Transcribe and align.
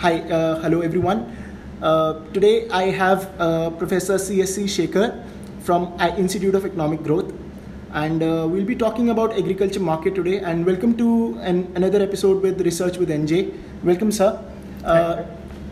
Hi, 0.00 0.20
uh, 0.30 0.60
hello 0.60 0.82
everyone. 0.82 1.20
Uh, 1.80 2.20
today 2.34 2.68
I 2.68 2.90
have 2.90 3.30
uh, 3.40 3.70
Professor 3.70 4.16
CSC 4.16 4.64
Sekhar 4.64 5.24
from 5.60 5.98
Institute 6.18 6.54
of 6.54 6.66
Economic 6.66 7.02
Growth, 7.02 7.32
and 7.94 8.22
uh, 8.22 8.46
we'll 8.46 8.66
be 8.66 8.76
talking 8.76 9.08
about 9.08 9.32
agriculture 9.32 9.80
market 9.80 10.14
today. 10.14 10.40
And 10.40 10.66
welcome 10.66 10.98
to 10.98 11.38
an, 11.40 11.72
another 11.76 12.02
episode 12.02 12.42
with 12.42 12.60
Research 12.60 12.98
with 12.98 13.08
NJ. 13.08 13.56
Welcome, 13.82 14.12
sir. 14.12 14.38
Uh, 14.84 15.24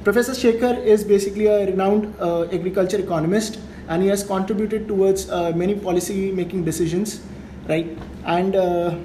Professor 0.04 0.32
Sekhar 0.32 0.82
is 0.82 1.04
basically 1.04 1.44
a 1.44 1.66
renowned 1.66 2.14
uh, 2.18 2.44
agriculture 2.44 2.98
economist, 2.98 3.58
and 3.88 4.02
he 4.02 4.08
has 4.08 4.22
contributed 4.22 4.88
towards 4.88 5.28
uh, 5.28 5.52
many 5.54 5.74
policy 5.74 6.32
making 6.32 6.64
decisions, 6.64 7.20
right? 7.68 7.98
And 8.24 8.56
uh, 8.56 8.96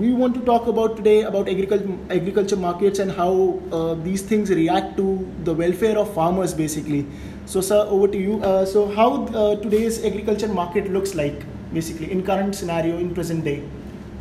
we 0.00 0.12
want 0.12 0.34
to 0.34 0.40
talk 0.40 0.66
about 0.66 0.96
today 0.96 1.22
about 1.22 1.48
agriculture 1.48 1.96
agriculture 2.10 2.56
markets 2.56 2.98
and 2.98 3.10
how 3.10 3.30
uh, 3.72 3.94
these 4.06 4.22
things 4.22 4.50
react 4.50 4.96
to 4.96 5.06
the 5.44 5.54
welfare 5.54 5.98
of 5.98 6.12
farmers 6.12 6.54
basically. 6.54 7.06
So 7.46 7.60
sir 7.60 7.80
over 7.88 8.08
to 8.08 8.18
you. 8.18 8.42
Uh, 8.42 8.66
so 8.66 8.86
how 8.88 9.24
uh, 9.26 9.56
today's 9.56 10.04
agriculture 10.04 10.48
market 10.48 10.90
looks 10.92 11.14
like 11.14 11.44
basically 11.72 12.10
in 12.12 12.22
current 12.22 12.54
scenario 12.54 12.98
in 12.98 13.14
present 13.14 13.44
day? 13.44 13.62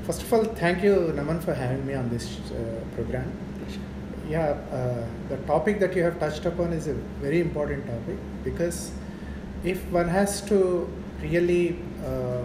First 0.05 0.21
of 0.21 0.33
all, 0.33 0.43
thank 0.43 0.83
you, 0.83 1.11
Naman, 1.17 1.43
for 1.43 1.53
having 1.53 1.85
me 1.85 1.95
on 1.95 2.09
this 2.09 2.39
uh, 2.51 2.83
program. 2.95 3.31
Yeah, 4.29 4.57
uh, 4.71 5.05
the 5.29 5.37
topic 5.47 5.79
that 5.79 5.95
you 5.95 6.03
have 6.03 6.19
touched 6.19 6.45
upon 6.45 6.73
is 6.73 6.87
a 6.87 6.93
very 7.21 7.41
important 7.41 7.85
topic 7.87 8.17
because 8.43 8.91
if 9.63 9.83
one 9.91 10.07
has 10.07 10.41
to 10.49 10.87
really 11.21 11.79
uh, 12.05 12.43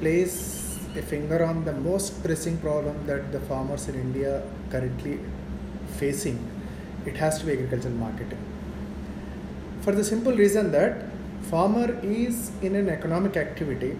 place 0.00 0.69
a 0.96 1.02
finger 1.02 1.44
on 1.44 1.64
the 1.64 1.72
most 1.72 2.22
pressing 2.22 2.58
problem 2.58 3.06
that 3.06 3.32
the 3.32 3.40
farmers 3.40 3.88
in 3.88 3.94
India 3.94 4.42
currently 4.70 5.18
facing, 5.98 6.38
it 7.06 7.16
has 7.16 7.38
to 7.38 7.46
be 7.46 7.52
agricultural 7.52 7.94
marketing. 7.94 8.38
For 9.82 9.92
the 9.92 10.04
simple 10.04 10.32
reason 10.32 10.72
that 10.72 11.04
farmer 11.50 11.98
is 12.02 12.50
in 12.60 12.74
an 12.74 12.88
economic 12.88 13.36
activity 13.36 13.96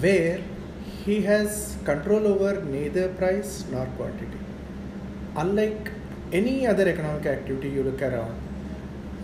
where 0.00 0.40
he 1.04 1.22
has 1.22 1.76
control 1.84 2.26
over 2.26 2.62
neither 2.64 3.08
price 3.08 3.64
nor 3.70 3.86
quantity. 3.96 4.38
Unlike 5.36 5.90
any 6.32 6.66
other 6.66 6.88
economic 6.88 7.26
activity 7.26 7.68
you 7.70 7.82
look 7.82 8.02
around, 8.02 8.38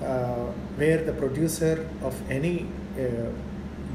uh, 0.03 0.53
where 0.77 1.03
the 1.03 1.13
producer 1.13 1.89
of 2.03 2.15
any 2.31 2.67
uh, 2.99 3.31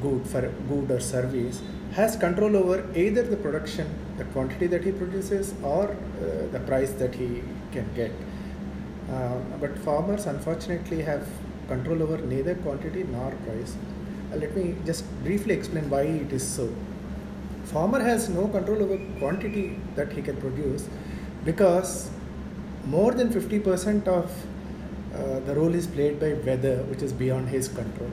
good 0.02 0.26
for 0.26 0.42
good 0.68 0.92
or 0.92 1.00
service 1.00 1.62
has 1.94 2.16
control 2.16 2.56
over 2.56 2.86
either 2.96 3.24
the 3.24 3.36
production, 3.36 3.88
the 4.18 4.24
quantity 4.26 4.68
that 4.68 4.84
he 4.84 4.92
produces, 4.92 5.54
or 5.64 5.90
uh, 5.90 6.48
the 6.52 6.60
price 6.66 6.92
that 6.94 7.14
he 7.14 7.44
can 7.72 7.88
get. 7.96 8.12
Uh, 9.12 9.40
but 9.60 9.78
farmers 9.80 10.26
unfortunately 10.26 11.02
have 11.02 11.28
control 11.68 12.02
over 12.02 12.18
neither 12.18 12.56
quantity 12.56 13.04
nor 13.04 13.32
price. 13.48 13.76
Uh, 14.32 14.38
let 14.38 14.56
me 14.56 14.76
just 14.86 15.04
briefly 15.24 15.54
explain 15.54 15.90
why 15.90 16.02
it 16.02 16.32
is 16.32 16.48
so. 16.48 16.74
Farmer 17.66 18.02
has 18.02 18.30
no 18.30 18.48
control 18.48 18.82
over 18.84 18.98
quantity 19.20 19.78
that 19.96 20.12
he 20.14 20.22
can 20.22 20.38
produce 20.38 20.88
because 21.44 22.10
more 22.86 23.12
than 23.12 23.30
50% 23.30 24.08
of 24.08 24.32
uh, 25.14 25.40
the 25.42 25.56
role 25.56 25.74
is 25.76 25.88
played 25.88 26.20
by 26.20 26.34
weather, 26.34 26.78
which 26.84 27.02
is 27.02 27.12
beyond 27.12 27.50
his 27.50 27.68
control. 27.68 28.10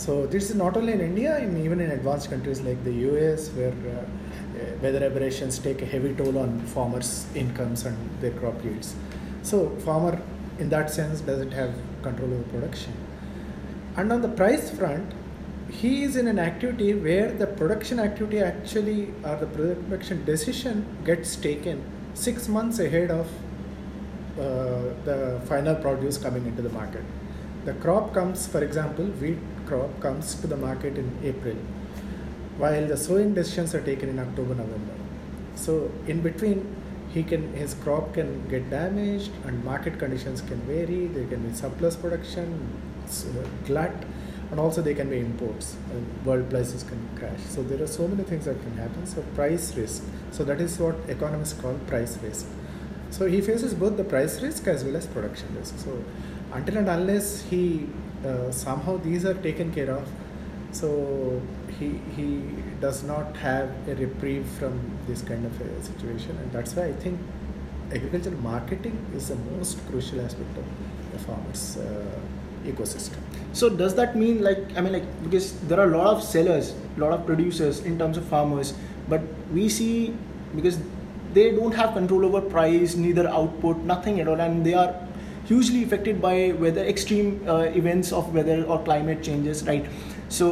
So 0.00 0.26
this 0.26 0.48
is 0.48 0.56
not 0.56 0.78
only 0.78 0.94
in 0.94 1.02
India, 1.02 1.38
in 1.38 1.62
even 1.62 1.78
in 1.78 1.90
advanced 1.90 2.30
countries 2.30 2.62
like 2.62 2.82
the 2.84 2.92
US, 3.08 3.50
where 3.50 3.74
uh, 3.88 3.98
uh, 3.98 4.76
weather 4.80 5.04
aberrations 5.04 5.58
take 5.58 5.82
a 5.82 5.84
heavy 5.84 6.14
toll 6.14 6.38
on 6.38 6.58
farmers' 6.60 7.26
incomes 7.34 7.84
and 7.84 7.98
their 8.22 8.30
crop 8.30 8.64
yields. 8.64 8.94
So 9.42 9.68
farmer, 9.84 10.18
in 10.58 10.70
that 10.70 10.90
sense, 10.90 11.20
doesn't 11.20 11.52
have 11.52 11.74
control 12.02 12.32
over 12.32 12.42
production. 12.44 12.94
And 13.98 14.10
on 14.10 14.22
the 14.22 14.30
price 14.30 14.70
front, 14.70 15.12
he 15.70 16.02
is 16.02 16.16
in 16.16 16.28
an 16.28 16.38
activity 16.38 16.94
where 16.94 17.30
the 17.30 17.46
production 17.46 18.00
activity 18.00 18.40
actually 18.40 19.12
or 19.22 19.36
the 19.36 19.48
production 19.48 20.24
decision 20.24 20.86
gets 21.04 21.36
taken 21.36 21.84
six 22.14 22.48
months 22.48 22.78
ahead 22.78 23.10
of 23.10 23.26
uh, 24.38 24.94
the 25.04 25.42
final 25.44 25.74
produce 25.74 26.16
coming 26.16 26.46
into 26.46 26.62
the 26.62 26.70
market. 26.70 27.04
The 27.64 27.74
crop 27.74 28.14
comes, 28.14 28.46
for 28.46 28.62
example, 28.64 29.04
wheat 29.04 29.38
crop 29.66 30.00
comes 30.00 30.34
to 30.36 30.46
the 30.46 30.56
market 30.56 30.96
in 30.96 31.18
April, 31.22 31.56
while 32.56 32.86
the 32.86 32.96
sowing 32.96 33.34
decisions 33.34 33.74
are 33.74 33.82
taken 33.82 34.08
in 34.08 34.18
October, 34.18 34.54
November. 34.54 34.94
So 35.56 35.90
in 36.06 36.22
between, 36.22 36.76
he 37.10 37.22
can 37.22 37.52
his 37.54 37.74
crop 37.74 38.14
can 38.14 38.48
get 38.48 38.70
damaged, 38.70 39.30
and 39.44 39.62
market 39.64 39.98
conditions 39.98 40.40
can 40.40 40.60
vary. 40.62 41.06
There 41.08 41.26
can 41.26 41.46
be 41.46 41.54
surplus 41.54 41.96
production, 41.96 42.72
glut, 43.66 43.92
and 44.50 44.60
also 44.60 44.80
there 44.80 44.94
can 44.94 45.10
be 45.10 45.18
imports. 45.18 45.76
And 45.92 46.24
world 46.24 46.48
prices 46.48 46.82
can 46.84 47.08
crash. 47.16 47.40
So 47.48 47.62
there 47.62 47.82
are 47.82 47.86
so 47.86 48.08
many 48.08 48.22
things 48.22 48.46
that 48.46 48.60
can 48.62 48.76
happen. 48.76 49.06
So 49.06 49.22
price 49.34 49.76
risk. 49.76 50.04
So 50.30 50.44
that 50.44 50.60
is 50.60 50.78
what 50.78 50.96
economists 51.08 51.60
call 51.60 51.74
price 51.88 52.16
risk. 52.22 52.46
So 53.10 53.26
he 53.26 53.40
faces 53.40 53.74
both 53.74 53.96
the 53.96 54.04
price 54.04 54.40
risk 54.40 54.68
as 54.68 54.84
well 54.84 54.96
as 54.96 55.06
production 55.06 55.54
risk. 55.56 55.78
So 55.78 56.04
until 56.52 56.78
and 56.78 56.88
unless 56.88 57.42
he 57.42 57.86
uh, 58.24 58.50
somehow 58.50 58.96
these 58.98 59.24
are 59.24 59.34
taken 59.34 59.72
care 59.72 59.90
of, 59.90 60.08
so 60.72 61.40
he 61.78 62.00
he 62.16 62.42
does 62.80 63.02
not 63.02 63.36
have 63.36 63.70
a 63.88 63.94
reprieve 63.94 64.46
from 64.58 64.80
this 65.06 65.22
kind 65.22 65.46
of 65.46 65.60
a 65.60 65.82
situation, 65.82 66.36
and 66.38 66.52
that's 66.52 66.74
why 66.74 66.86
I 66.86 66.92
think 66.92 67.18
agricultural 67.92 68.36
marketing 68.36 68.98
is 69.14 69.28
the 69.28 69.36
most 69.36 69.78
crucial 69.88 70.20
aspect 70.20 70.56
of 70.58 70.64
the 71.12 71.18
farmers' 71.18 71.76
uh, 71.76 72.20
ecosystem. 72.64 73.18
so 73.52 73.68
does 73.68 73.94
that 73.94 74.16
mean 74.16 74.42
like 74.42 74.58
i 74.76 74.80
mean 74.80 74.92
like 74.92 75.22
because 75.22 75.46
there 75.68 75.80
are 75.80 75.86
a 75.92 75.96
lot 75.96 76.06
of 76.06 76.22
sellers 76.22 76.74
a 76.96 77.00
lot 77.00 77.12
of 77.12 77.24
producers 77.26 77.80
in 77.80 77.98
terms 77.98 78.16
of 78.16 78.24
farmers 78.24 78.74
but 79.08 79.22
we 79.52 79.68
see 79.68 80.14
because 80.54 80.78
they 81.32 81.50
don't 81.52 81.72
have 81.72 81.92
control 81.94 82.24
over 82.24 82.40
price 82.40 82.94
neither 82.96 83.26
output 83.28 83.76
nothing 83.78 84.20
at 84.20 84.28
all 84.28 84.40
and 84.40 84.64
they 84.64 84.74
are 84.74 84.94
hugely 85.50 85.82
affected 85.84 86.20
by 86.22 86.52
weather 86.64 86.84
extreme 86.94 87.30
uh, 87.48 87.78
events 87.82 88.12
of 88.12 88.34
weather 88.34 88.62
or 88.64 88.82
climate 88.84 89.22
changes 89.28 89.64
right? 89.66 89.86
So 90.28 90.48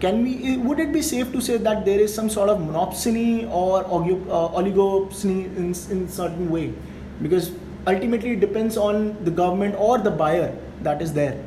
can 0.00 0.22
we 0.22 0.32
eh, 0.48 0.56
would 0.56 0.78
it 0.78 0.92
be 0.92 1.02
safe 1.02 1.32
to 1.32 1.40
say 1.40 1.56
that 1.56 1.84
there 1.84 1.98
is 2.06 2.14
some 2.14 2.28
sort 2.30 2.50
of 2.50 2.58
monopsony 2.58 3.50
or 3.50 3.80
uh, 3.84 4.60
oligopsony 4.60 5.46
in, 5.56 5.66
in 5.94 6.08
certain 6.08 6.50
way? 6.50 6.72
Because 7.22 7.50
ultimately 7.86 8.32
it 8.32 8.40
depends 8.40 8.76
on 8.76 9.16
the 9.24 9.30
government 9.30 9.74
or 9.78 9.98
the 9.98 10.10
buyer 10.10 10.56
that 10.82 11.02
is 11.02 11.12
there. 11.12 11.42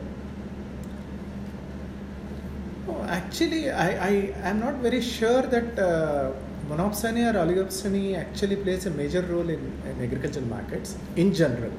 Actually, 3.08 3.72
I, 3.72 4.08
I 4.08 4.12
am 4.50 4.60
not 4.60 4.76
very 4.76 5.02
sure 5.02 5.42
that 5.42 5.80
uh, 5.80 6.32
monopsony 6.68 7.24
or 7.30 7.38
oligopsony 7.46 8.18
actually 8.18 8.56
plays 8.56 8.86
a 8.86 8.92
major 8.92 9.22
role 9.22 9.50
in, 9.50 9.72
in 9.86 10.04
agricultural 10.04 10.46
markets 10.46 10.96
in 11.16 11.34
general. 11.34 11.72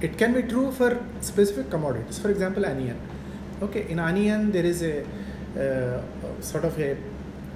It 0.00 0.16
can 0.16 0.32
be 0.32 0.42
true 0.42 0.72
for 0.72 0.98
specific 1.20 1.70
commodities. 1.70 2.18
For 2.18 2.30
example, 2.30 2.64
onion. 2.64 2.98
Okay, 3.62 3.86
in 3.90 3.98
onion 3.98 4.50
there 4.50 4.64
is 4.64 4.82
a 4.82 5.04
uh, 5.58 6.00
sort 6.40 6.64
of 6.64 6.78
a 6.78 6.96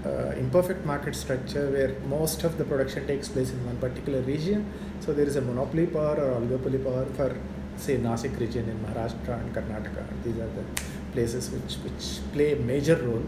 uh, 0.05 0.35
imperfect 0.37 0.85
market 0.85 1.17
structure 1.17 1.71
where 1.71 1.95
most 2.07 2.45
of 2.45 2.59
the 2.59 2.65
production 2.65 3.07
takes 3.07 3.29
place 3.29 3.51
in 3.51 3.65
one 3.65 3.79
particular 3.79 4.21
region. 4.21 4.71
So 5.01 5.15
there 5.15 5.27
is 5.27 5.37
a 5.37 5.41
monopoly 5.41 5.87
power 5.87 6.17
or 6.17 6.41
oligopoly 6.41 6.85
power 6.85 7.07
for 7.17 7.37
say 7.77 7.97
Nasik 7.97 8.39
region 8.39 8.69
in 8.69 8.79
Maharashtra 8.81 9.41
and 9.41 9.55
Karnataka. 9.55 10.05
These 10.23 10.37
are 10.37 10.51
the 10.59 10.65
places 11.13 11.51
which, 11.51 11.75
which 11.77 12.21
play 12.33 12.53
a 12.53 12.57
major 12.57 12.97
role, 12.97 13.25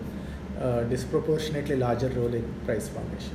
uh, 0.60 0.82
disproportionately 0.82 1.76
larger 1.76 2.08
role 2.10 2.32
in 2.34 2.44
price 2.64 2.88
formation. 2.88 3.34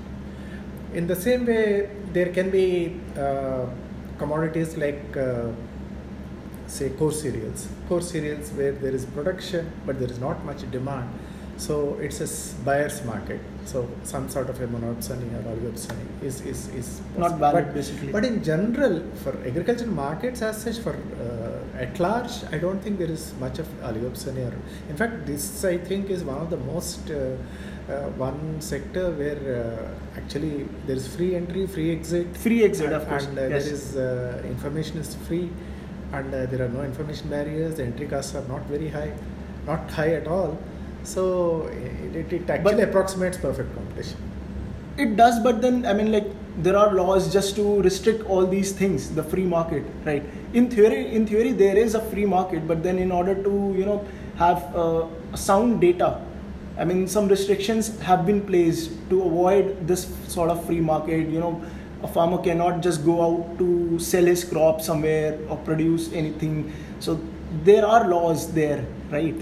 In 0.94 1.08
the 1.08 1.16
same 1.16 1.46
way, 1.46 1.90
there 2.14 2.30
can 2.30 2.50
be 2.50 3.00
uh, 3.18 3.66
commodities 4.18 4.78
like 4.78 5.18
uh, 5.18 5.48
say 6.78 6.90
core 7.02 7.16
cereals 7.24 7.68
core 7.90 8.06
cereals 8.12 8.50
where 8.60 8.74
there 8.84 8.96
is 9.00 9.06
production 9.18 9.72
but 9.86 10.00
there 10.02 10.12
is 10.16 10.20
not 10.28 10.44
much 10.50 10.62
demand 10.78 11.10
so 11.66 11.76
it's 12.06 12.20
a 12.26 12.30
buyer's 12.68 13.04
market 13.06 13.40
so 13.72 13.88
some 14.12 14.28
sort 14.36 14.50
of 14.52 14.60
a 14.66 14.68
monopsony 14.76 15.28
or 15.38 15.42
oligopsony 15.52 16.06
is 16.30 16.42
is, 16.52 16.62
is 16.80 16.88
Not 17.00 17.32
possible. 17.32 17.40
valid, 17.40 17.66
but, 17.66 17.74
basically. 17.76 18.12
but 18.12 18.26
in 18.26 18.44
general 18.44 18.96
for 19.24 19.34
agricultural 19.50 19.92
markets 19.92 20.42
as 20.42 20.62
such 20.64 20.80
for 20.86 20.96
uh, 20.96 21.84
at 21.86 22.00
large 22.00 22.32
i 22.56 22.58
don't 22.64 22.82
think 22.84 22.98
there 23.04 23.14
is 23.18 23.26
much 23.44 23.60
of 23.64 23.68
oligopsony 23.90 24.44
or 24.50 24.56
in 24.90 24.98
fact 25.02 25.26
this 25.26 25.46
i 25.74 25.78
think 25.78 26.10
is 26.10 26.24
one 26.24 26.40
of 26.46 26.50
the 26.56 26.62
most 26.72 27.12
uh, 27.12 27.36
uh, 27.92 28.08
one 28.28 28.42
sector 28.72 29.06
where 29.22 29.42
uh, 29.60 30.20
actually 30.20 30.68
there 30.88 30.96
is 30.96 31.08
free 31.16 31.36
entry 31.36 31.68
free 31.68 31.92
exit 31.92 32.28
Free 32.46 32.64
exit, 32.64 32.88
and, 32.88 32.96
of 32.96 33.08
course. 33.08 33.26
and 33.26 33.38
uh, 33.38 33.48
yes. 33.48 33.66
there 33.66 33.74
is 33.74 33.86
uh, 33.98 34.44
information 34.54 34.98
is 34.98 35.16
free 35.28 35.50
and 36.14 36.34
uh, 36.34 36.46
there 36.48 36.66
are 36.66 36.70
no 36.70 36.84
information 36.84 37.30
barriers 37.30 37.76
the 37.76 37.84
entry 37.84 38.08
costs 38.08 38.36
are 38.36 38.48
not 38.48 38.62
very 38.66 38.90
high 38.90 39.12
not 39.66 39.90
high 39.92 40.14
at 40.16 40.28
all. 40.28 40.58
So 41.04 41.68
it, 41.68 42.16
it, 42.16 42.34
it 42.34 42.50
actually 42.50 42.76
But- 42.76 42.84
approximates 42.84 43.38
perfect 43.38 43.74
competition. 43.76 44.18
It 44.98 45.16
does 45.16 45.40
but 45.44 45.62
then 45.62 45.86
i 45.86 45.94
mean 45.94 46.12
like 46.12 46.26
there 46.64 46.76
are 46.78 46.94
laws 46.94 47.32
just 47.34 47.56
to 47.56 47.82
restrict 47.82 48.26
all 48.30 48.46
these 48.46 48.74
things 48.74 49.10
the 49.20 49.24
free 49.24 49.46
market 49.46 49.84
right? 50.06 50.22
In 50.54 50.70
theory 50.70 51.16
in 51.16 51.26
theory 51.26 51.54
there 51.54 51.78
is 51.78 51.96
a 51.96 52.02
free 52.10 52.26
market 52.26 52.68
but 52.68 52.84
then 52.84 53.00
in 53.00 53.10
order 53.10 53.34
to 53.36 53.74
you 53.78 53.86
know 53.86 54.06
have 54.36 54.76
uh, 54.76 55.08
sound 55.34 55.80
data 55.80 56.10
i 56.78 56.84
mean 56.84 57.08
some 57.08 57.30
restrictions 57.30 57.98
have 58.02 58.26
been 58.26 58.42
placed 58.42 58.92
to 59.10 59.22
avoid 59.24 59.88
this 59.88 60.04
sort 60.28 60.50
of 60.50 60.64
free 60.66 60.82
market 60.82 61.30
you 61.30 61.40
know 61.40 61.64
a 62.04 62.08
farmer 62.08 62.38
cannot 62.40 62.82
just 62.82 63.06
go 63.06 63.22
out 63.22 63.58
to 63.58 64.00
sell 64.00 64.26
his 64.26 64.44
crop 64.44 64.82
somewhere 64.82 65.40
or 65.50 65.58
produce 65.58 66.12
anything 66.14 66.74
so 67.00 67.20
there 67.64 67.86
are 67.86 68.08
laws 68.08 68.52
there 68.54 68.86
right 69.10 69.42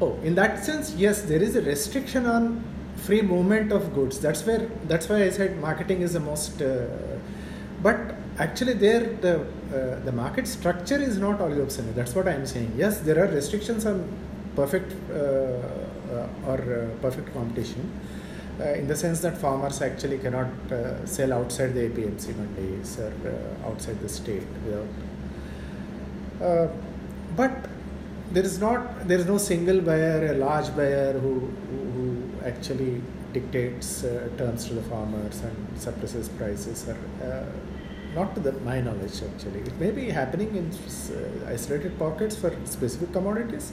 oh 0.00 0.18
in 0.22 0.34
that 0.34 0.64
sense 0.64 0.94
yes 0.94 1.22
there 1.22 1.42
is 1.42 1.56
a 1.56 1.62
restriction 1.62 2.26
on 2.26 2.62
free 3.06 3.22
movement 3.22 3.72
of 3.72 3.94
goods. 3.94 4.20
That's 4.20 4.44
where 4.46 4.68
that's 4.88 5.08
why 5.08 5.22
I 5.24 5.30
said 5.30 5.58
marketing 5.60 6.02
is 6.02 6.12
the 6.12 6.20
most. 6.20 6.62
Uh, 6.62 6.86
but 7.82 7.98
actually, 8.38 8.74
there 8.74 9.04
the 9.26 9.34
uh, 9.40 10.00
the 10.04 10.12
market 10.12 10.46
structure 10.46 11.00
is 11.10 11.18
not 11.18 11.38
oligopsony. 11.38 11.94
That's 11.94 12.14
what 12.14 12.28
I'm 12.28 12.46
saying. 12.46 12.72
Yes, 12.76 13.00
there 13.00 13.22
are 13.24 13.28
restrictions 13.28 13.86
on 13.86 14.04
perfect 14.56 14.92
uh, 15.10 15.14
uh 15.16 16.50
or 16.50 16.58
uh, 16.60 17.02
perfect 17.02 17.32
competition. 17.32 17.90
Uh, 18.62 18.74
in 18.74 18.86
the 18.86 18.94
sense 18.94 19.20
that 19.20 19.36
farmers 19.36 19.82
actually 19.82 20.18
cannot 20.18 20.46
sell 21.04 21.32
outside 21.32 21.74
the 21.74 21.88
APMC 21.88 22.32
mandis 22.40 22.98
or 22.98 23.12
outside 23.68 23.98
the 24.00 24.08
state 24.08 24.46
without. 24.64 24.86
but 27.36 27.52
there 28.34 28.44
is 28.44 28.58
not 28.60 29.08
there 29.08 29.18
is 29.18 29.26
no 29.26 29.38
single 29.38 29.80
buyer, 29.80 30.32
a 30.32 30.34
large 30.34 30.74
buyer 30.76 31.12
who, 31.12 31.32
who, 31.68 31.78
who 31.94 32.46
actually 32.46 33.02
dictates 33.32 34.04
uh, 34.04 34.28
terms 34.36 34.66
to 34.66 34.74
the 34.74 34.82
farmers 34.82 35.40
and 35.42 35.56
suppresses 35.78 36.28
prices 36.28 36.88
uh, 36.88 37.46
not 38.14 38.34
to 38.34 38.40
the, 38.40 38.52
my 38.60 38.80
knowledge 38.80 39.22
actually. 39.22 39.60
It 39.60 39.78
may 39.80 39.90
be 39.90 40.10
happening 40.10 40.54
in 40.54 40.70
uh, 40.70 41.50
isolated 41.50 41.98
pockets 41.98 42.36
for 42.36 42.54
specific 42.64 43.12
commodities, 43.12 43.72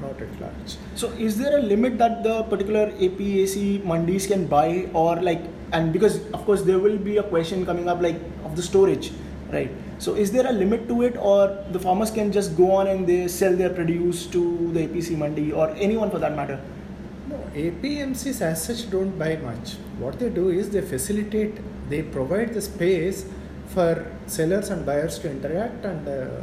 not 0.00 0.20
at 0.20 0.40
large. 0.40 0.76
So, 0.94 1.10
is 1.12 1.38
there 1.38 1.58
a 1.58 1.62
limit 1.62 1.98
that 1.98 2.22
the 2.22 2.42
particular 2.44 2.90
APMC 2.92 3.82
mandis 3.82 4.26
can 4.26 4.46
buy, 4.46 4.88
or 4.92 5.16
like, 5.16 5.42
and 5.72 5.92
because 5.92 6.18
of 6.32 6.44
course 6.44 6.62
there 6.62 6.78
will 6.78 6.98
be 6.98 7.18
a 7.18 7.22
question 7.22 7.64
coming 7.66 7.88
up 7.88 8.00
like 8.00 8.20
of 8.44 8.56
the 8.56 8.62
storage, 8.62 9.12
right? 9.52 9.70
So, 9.98 10.14
is 10.14 10.30
there 10.32 10.46
a 10.46 10.52
limit 10.52 10.88
to 10.88 11.02
it, 11.02 11.16
or 11.16 11.64
the 11.72 11.80
farmers 11.80 12.10
can 12.10 12.32
just 12.32 12.56
go 12.56 12.72
on 12.72 12.86
and 12.86 13.06
they 13.06 13.28
sell 13.28 13.54
their 13.54 13.70
produce 13.70 14.26
to 14.26 14.72
the 14.72 14.86
APMC 14.86 15.18
mandi 15.18 15.52
or 15.52 15.70
anyone 15.70 16.10
for 16.10 16.18
that 16.18 16.36
matter? 16.36 16.60
No, 17.28 17.36
APMCs 17.54 18.40
as 18.40 18.64
such 18.64 18.90
don't 18.90 19.18
buy 19.18 19.36
much. 19.36 19.74
What 19.98 20.18
they 20.18 20.30
do 20.30 20.48
is 20.50 20.70
they 20.70 20.80
facilitate, 20.80 21.58
they 21.90 22.02
provide 22.02 22.54
the 22.54 22.62
space 22.62 23.26
for 23.66 24.10
sellers 24.26 24.70
and 24.70 24.86
buyers 24.86 25.18
to 25.18 25.30
interact 25.30 25.84
and 25.84 26.08
uh, 26.08 26.10
uh, 26.10 26.40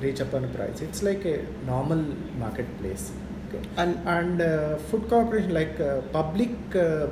reach 0.00 0.20
upon 0.20 0.44
a 0.44 0.48
price. 0.48 0.80
It's 0.80 1.02
like 1.02 1.24
a 1.24 1.44
normal 1.66 2.04
marketplace. 2.38 3.12
Okay. 3.48 3.66
And, 3.76 3.96
and 4.06 4.42
uh, 4.42 4.76
food 4.76 5.08
corporation 5.08 5.54
like 5.54 5.80
uh, 5.80 6.02
public 6.12 6.50
uh, 6.74 7.06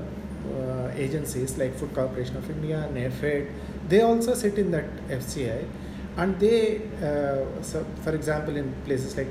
uh, 0.54 0.90
agencies 0.94 1.58
like 1.58 1.74
Food 1.76 1.94
Corporation 1.94 2.36
of 2.36 2.48
India, 2.50 2.88
NAFED, 2.92 3.50
they 3.88 4.02
also 4.02 4.34
sit 4.34 4.58
in 4.58 4.70
that 4.70 4.84
FCI 5.08 5.66
and 6.16 6.38
they, 6.38 6.80
so 7.62 7.84
for 8.02 8.14
example, 8.14 8.56
in 8.56 8.72
places 8.84 9.16
like 9.16 9.26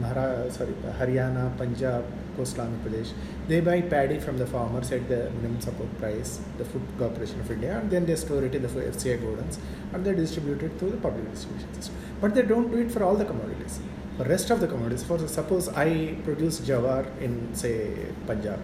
Mahara, 0.00 0.52
sorry, 0.52 0.72
Haryana, 0.98 1.56
Punjab, 1.56 2.04
coastal 2.36 2.66
Andhra 2.66 2.84
Pradesh, 2.84 3.12
they 3.48 3.60
buy 3.60 3.80
paddy 3.80 4.18
from 4.18 4.38
the 4.38 4.46
farmers 4.46 4.92
at 4.92 5.08
the 5.08 5.30
minimum 5.30 5.60
support 5.60 5.98
price, 5.98 6.40
the 6.58 6.64
Food 6.64 6.82
Corporation 6.98 7.40
of 7.40 7.50
India, 7.50 7.78
and 7.78 7.90
then 7.90 8.06
they 8.06 8.16
store 8.16 8.44
it 8.44 8.54
in 8.54 8.62
the 8.62 8.68
FCI 8.68 9.18
godowns 9.22 9.58
and 9.92 10.04
they 10.04 10.14
distribute 10.14 10.62
it 10.62 10.78
through 10.78 10.90
the 10.90 10.96
public 10.98 11.30
distribution 11.32 11.72
system. 11.74 11.94
But 12.20 12.34
they 12.34 12.42
don't 12.42 12.70
do 12.70 12.78
it 12.78 12.90
for 12.90 13.02
all 13.02 13.14
the 13.14 13.24
commodities. 13.24 13.80
For 14.16 14.24
rest 14.24 14.50
of 14.50 14.60
the 14.60 14.68
commodities, 14.68 15.02
for 15.04 15.18
suppose 15.26 15.68
I 15.68 16.16
produce 16.24 16.60
jawar 16.60 17.06
in 17.20 17.54
say 17.54 18.12
Punjab, 18.26 18.60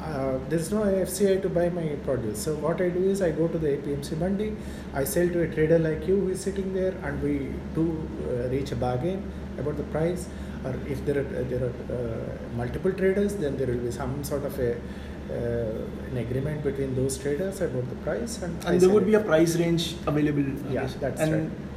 uh, 0.00 0.38
there's 0.48 0.70
no 0.70 0.82
FCI 0.82 1.40
to 1.42 1.48
buy 1.48 1.68
my 1.70 1.86
produce. 2.04 2.42
So 2.42 2.54
what 2.56 2.80
I 2.80 2.88
do 2.90 3.08
is 3.08 3.22
I 3.22 3.30
go 3.30 3.48
to 3.48 3.58
the 3.58 3.68
APMC 3.68 4.18
mandi, 4.18 4.56
I 4.94 5.04
sell 5.04 5.28
to 5.28 5.42
a 5.42 5.48
trader 5.48 5.78
like 5.78 6.06
you 6.06 6.16
who 6.20 6.28
is 6.30 6.40
sitting 6.40 6.74
there, 6.74 6.94
and 7.02 7.22
we 7.22 7.34
do 7.74 7.86
uh, 8.28 8.48
reach 8.48 8.72
a 8.72 8.76
bargain 8.76 9.30
about 9.58 9.76
the 9.76 9.84
price 9.84 10.28
or 10.64 10.74
if 10.88 11.04
there 11.06 11.18
are 11.20 11.44
there 11.52 11.62
are 11.66 11.74
uh, 11.96 12.56
multiple 12.56 12.92
traders, 12.92 13.36
then 13.36 13.56
there 13.56 13.66
will 13.66 13.84
be 13.88 13.90
some 13.90 14.22
sort 14.24 14.44
of 14.44 14.58
a 14.58 14.72
uh, 14.72 16.10
an 16.10 16.16
agreement 16.18 16.62
between 16.62 16.94
those 16.94 17.16
traders 17.18 17.60
about 17.60 17.88
the 17.88 17.96
price, 18.06 18.42
and, 18.42 18.64
and 18.64 18.80
there 18.80 18.90
would 18.90 19.06
be 19.06 19.14
a 19.14 19.20
price 19.20 19.56
range 19.56 19.94
available. 20.06 20.44
Yeah, 20.70 20.88
that's 21.00 21.20
and 21.20 21.32
right. 21.32 21.69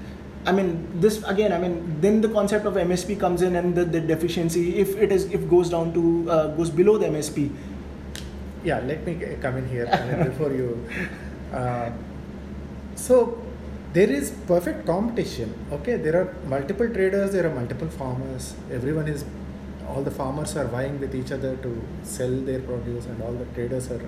I 0.46 0.52
mean, 0.52 1.00
this 1.00 1.24
again. 1.24 1.54
I 1.54 1.58
mean, 1.58 2.02
then 2.02 2.22
the 2.22 2.30
concept 2.30 2.66
of 2.66 2.74
MSP 2.74 3.20
comes 3.20 3.42
in, 3.42 3.56
and 3.56 3.76
the, 3.76 3.86
the 3.86 4.02
deficiency, 4.02 4.78
if 4.78 4.96
it 4.98 5.12
is, 5.12 5.26
if 5.32 5.50
goes 5.50 5.70
down 5.70 5.94
to 5.94 6.30
uh, 6.30 6.48
goes 6.56 6.70
below 6.70 6.98
the 6.98 7.08
MSP. 7.08 7.50
Yeah, 8.64 8.80
let 8.80 9.06
me 9.06 9.20
come 9.42 9.58
in 9.58 9.70
here 9.70 9.86
before 10.26 10.52
you. 10.52 10.88
Uh, 11.54 11.92
so 12.96 13.40
there 13.94 14.10
is 14.10 14.32
perfect 14.48 14.88
competition 14.88 15.54
okay 15.72 15.96
there 15.98 16.16
are 16.20 16.36
multiple 16.54 16.90
traders 16.96 17.32
there 17.32 17.46
are 17.48 17.54
multiple 17.54 17.88
farmers 17.88 18.56
everyone 18.72 19.08
is 19.08 19.24
all 19.88 20.02
the 20.02 20.16
farmers 20.20 20.56
are 20.58 20.66
vying 20.66 21.00
with 21.00 21.14
each 21.14 21.32
other 21.32 21.56
to 21.58 21.72
sell 22.02 22.36
their 22.50 22.60
produce 22.62 23.06
and 23.06 23.22
all 23.22 23.34
the 23.34 23.46
traders 23.58 23.92
are 23.92 24.02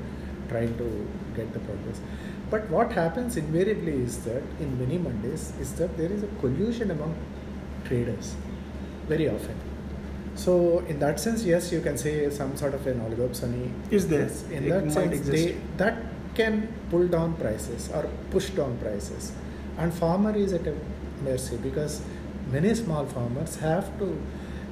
trying 0.50 0.76
to 0.80 0.88
get 1.36 1.54
the 1.54 1.60
produce 1.60 2.02
but 2.50 2.69
what 2.69 2.92
happens 2.92 3.38
invariably 3.38 3.94
is 3.94 4.24
that 4.25 4.44
in 4.59 4.80
many 4.80 4.97
mandis 4.97 5.59
is 5.59 5.74
that 5.74 5.97
there 5.97 6.12
is 6.12 6.24
a 6.24 6.27
collusion 6.42 6.92
among 6.92 7.15
traders 7.86 8.36
very 9.07 9.30
often. 9.30 9.56
So 10.36 10.80
in 10.80 11.00
that 11.00 11.19
sense 11.19 11.44
yes 11.44 11.71
you 11.71 11.81
can 11.81 11.97
say 11.97 12.30
some 12.30 12.56
sort 12.57 12.74
of 12.74 12.86
an 12.88 13.00
oligopsony 13.00 13.71
is 13.92 14.07
there? 14.07 14.30
In 14.51 14.69
that 14.69 14.92
sense 14.92 15.27
they, 15.27 15.57
that 15.77 15.97
can 16.36 16.68
pull 16.89 17.07
down 17.07 17.33
prices 17.36 17.89
or 17.89 18.07
push 18.31 18.50
down 18.50 18.77
prices. 18.77 19.31
And 19.77 19.94
farmer 19.94 20.36
is 20.36 20.53
at 20.53 20.68
a 20.68 20.75
mercy 21.24 21.57
because 21.57 22.01
many 22.51 22.75
small 22.75 23.06
farmers 23.06 23.56
have 23.57 23.97
to 24.00 24.21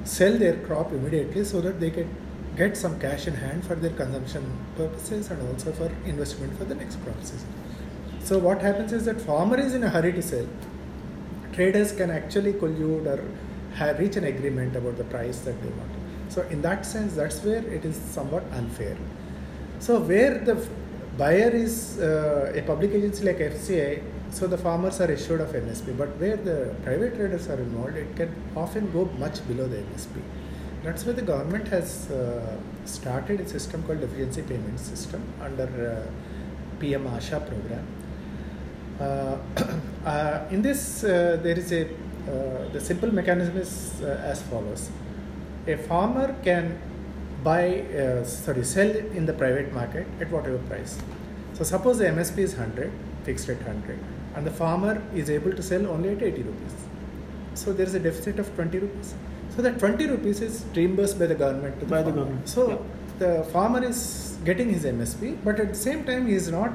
sell 0.04 0.36
their 0.38 0.56
crop 0.66 0.92
immediately 0.92 1.44
so 1.44 1.60
that 1.62 1.80
they 1.80 1.90
can 1.90 2.14
get 2.56 2.76
some 2.76 3.00
cash 3.00 3.26
in 3.26 3.34
hand 3.34 3.64
for 3.64 3.74
their 3.74 3.90
consumption 3.90 4.44
purposes 4.76 5.30
and 5.30 5.48
also 5.48 5.72
for 5.72 5.90
investment 6.04 6.56
for 6.56 6.64
the 6.64 6.74
next 6.74 6.96
crop 7.02 7.20
season. 7.22 7.48
So 8.24 8.38
what 8.38 8.62
happens 8.62 8.90
is 8.94 9.04
that 9.04 9.20
farmer 9.20 9.60
is 9.60 9.74
in 9.74 9.84
a 9.84 9.90
hurry 9.90 10.10
to 10.14 10.22
sell. 10.22 10.46
Traders 11.52 11.92
can 11.92 12.10
actually 12.10 12.54
collude 12.54 13.06
or 13.06 13.22
have, 13.74 13.98
reach 13.98 14.16
an 14.16 14.24
agreement 14.24 14.74
about 14.74 14.96
the 14.96 15.04
price 15.04 15.40
that 15.40 15.62
they 15.62 15.68
want. 15.68 15.90
So 16.30 16.40
in 16.48 16.62
that 16.62 16.86
sense, 16.86 17.14
that's 17.14 17.44
where 17.44 17.62
it 17.62 17.84
is 17.84 17.96
somewhat 17.96 18.44
unfair. 18.52 18.96
So 19.78 20.00
where 20.00 20.38
the 20.38 20.66
buyer 21.18 21.50
is 21.50 21.98
uh, 21.98 22.52
a 22.54 22.62
public 22.62 22.92
agency 22.92 23.24
like 23.24 23.38
FCI, 23.40 24.02
so 24.30 24.46
the 24.46 24.56
farmers 24.56 25.02
are 25.02 25.10
assured 25.10 25.42
of 25.42 25.50
MSP, 25.50 25.96
but 25.98 26.08
where 26.18 26.38
the 26.38 26.74
private 26.82 27.16
traders 27.16 27.48
are 27.48 27.60
involved, 27.60 27.96
it 27.96 28.16
can 28.16 28.34
often 28.56 28.90
go 28.90 29.04
much 29.18 29.46
below 29.46 29.68
the 29.68 29.76
MSP. 29.76 30.22
That's 30.82 31.04
why 31.04 31.12
the 31.12 31.22
government 31.22 31.68
has 31.68 32.10
uh, 32.10 32.56
started 32.86 33.40
a 33.40 33.48
system 33.48 33.82
called 33.82 34.00
deficiency 34.00 34.42
payment 34.42 34.80
system 34.80 35.22
under 35.42 36.08
uh, 36.08 36.80
PM 36.80 37.04
ASHA 37.04 37.46
program. 37.46 37.86
Uh, 39.00 39.38
uh, 40.06 40.44
in 40.50 40.62
this, 40.62 41.04
uh, 41.04 41.38
there 41.42 41.58
is 41.58 41.72
a 41.72 41.88
the 42.72 42.80
simple 42.80 43.12
mechanism 43.12 43.56
is 43.58 44.00
as 44.02 44.40
follows: 44.42 44.90
a 45.66 45.76
farmer 45.76 46.34
can 46.42 46.78
buy, 47.42 47.84
sorry, 48.24 48.64
sell 48.64 48.90
in 48.90 49.26
the 49.26 49.32
private 49.32 49.72
market 49.74 50.06
at 50.20 50.30
whatever 50.30 50.58
price. 50.70 50.98
So 51.52 51.64
suppose 51.64 51.98
the 51.98 52.06
MSP 52.06 52.38
is 52.38 52.54
100, 52.54 52.90
fixed 53.24 53.48
at 53.48 53.58
100 53.58 53.98
and 54.34 54.46
the 54.46 54.50
farmer 54.50 55.02
is 55.14 55.30
able 55.30 55.52
to 55.52 55.62
sell 55.62 55.86
only 55.86 56.10
at 56.10 56.22
80 56.22 56.42
rupees. 56.42 56.74
So 57.54 57.72
there 57.72 57.86
is 57.86 57.94
a 57.94 58.00
deficit 58.00 58.38
of 58.38 58.52
20 58.54 58.78
rupees. 58.78 59.14
So 59.54 59.62
that 59.62 59.78
20 59.78 60.06
rupees 60.06 60.40
is 60.40 60.64
reimbursed 60.74 61.18
by 61.18 61.26
the 61.26 61.34
government 61.34 61.78
to 61.80 61.84
the 61.84 61.90
by 61.90 62.02
farmer. 62.02 62.10
the 62.10 62.18
government. 62.18 62.48
So 62.48 62.68
yeah. 62.70 62.78
the 63.18 63.44
farmer 63.44 63.84
is 63.84 64.36
getting 64.44 64.70
his 64.70 64.84
MSP, 64.84 65.38
but 65.44 65.60
at 65.60 65.68
the 65.68 65.78
same 65.78 66.04
time 66.04 66.26
he 66.26 66.34
is 66.34 66.50
not 66.50 66.72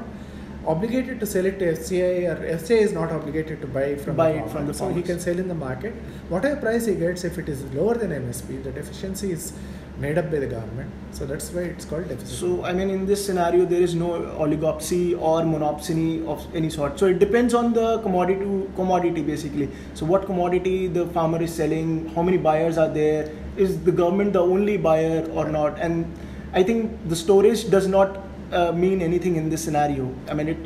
obligated 0.74 1.20
to 1.20 1.26
sell 1.26 1.46
it 1.52 1.58
to 1.60 1.66
FCI 1.74 2.14
or 2.32 2.38
FCI 2.58 2.82
is 2.88 2.94
not 2.94 3.12
obligated 3.12 3.62
to 3.62 3.68
buy 3.68 3.96
from 3.96 4.16
buy 4.16 4.32
the 4.32 4.40
farmer. 4.40 4.54
from 4.54 4.68
the 4.68 4.74
so 4.74 4.90
he 4.90 5.02
can 5.02 5.20
sell 5.20 5.40
in 5.44 5.48
the 5.48 5.60
market 5.68 5.94
whatever 6.34 6.62
price 6.68 6.86
he 6.86 6.96
gets 7.04 7.24
if 7.30 7.38
it 7.44 7.50
is 7.50 7.64
lower 7.78 7.96
than 8.02 8.12
MSP 8.12 8.64
the 8.68 8.72
deficiency 8.72 9.32
is 9.38 9.54
made 10.00 10.18
up 10.18 10.32
by 10.32 10.40
the 10.40 10.48
government. 10.48 10.90
So 11.12 11.26
that's 11.26 11.52
why 11.52 11.64
it's 11.64 11.86
called 11.86 12.08
deficit. 12.08 12.38
So 12.38 12.64
I 12.64 12.74
mean, 12.74 12.90
in 12.90 13.06
this 13.06 13.26
scenario, 13.26 13.66
there 13.66 13.82
is 13.82 13.96
no 13.96 14.12
oligopsy 14.46 15.20
or 15.20 15.42
monopsony 15.42 16.26
of 16.28 16.46
any 16.56 16.70
sort. 16.70 16.98
So 16.98 17.08
it 17.08 17.20
depends 17.20 17.54
on 17.54 17.74
the 17.74 18.00
commodity 18.00 18.46
commodity 18.76 19.22
basically. 19.22 19.70
So 19.94 20.06
what 20.06 20.26
commodity 20.26 20.88
the 20.88 21.06
farmer 21.08 21.42
is 21.42 21.54
selling, 21.54 22.08
how 22.16 22.22
many 22.22 22.38
buyers 22.38 22.78
are 22.78 22.88
there, 22.88 23.30
is 23.58 23.84
the 23.84 23.92
government 23.92 24.34
the 24.34 24.42
only 24.42 24.78
buyer 24.78 25.28
or 25.34 25.50
not? 25.50 25.78
And 25.80 26.12
I 26.54 26.64
think 26.64 27.10
the 27.10 27.16
storage 27.16 27.70
does 27.70 27.88
not 27.88 28.18
uh, 28.52 28.72
mean 28.72 29.02
anything 29.02 29.36
in 29.36 29.50
this 29.50 29.64
scenario. 29.64 30.14
I 30.30 30.34
mean, 30.34 30.50
it 30.50 30.58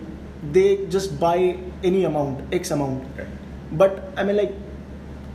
they 0.52 0.86
just 0.88 1.20
buy 1.20 1.58
any 1.84 2.04
amount, 2.04 2.54
X 2.54 2.72
amount. 2.72 3.06
Right. 3.18 3.28
But 3.72 4.04
I 4.18 4.24
mean, 4.24 4.38
like, 4.38 4.54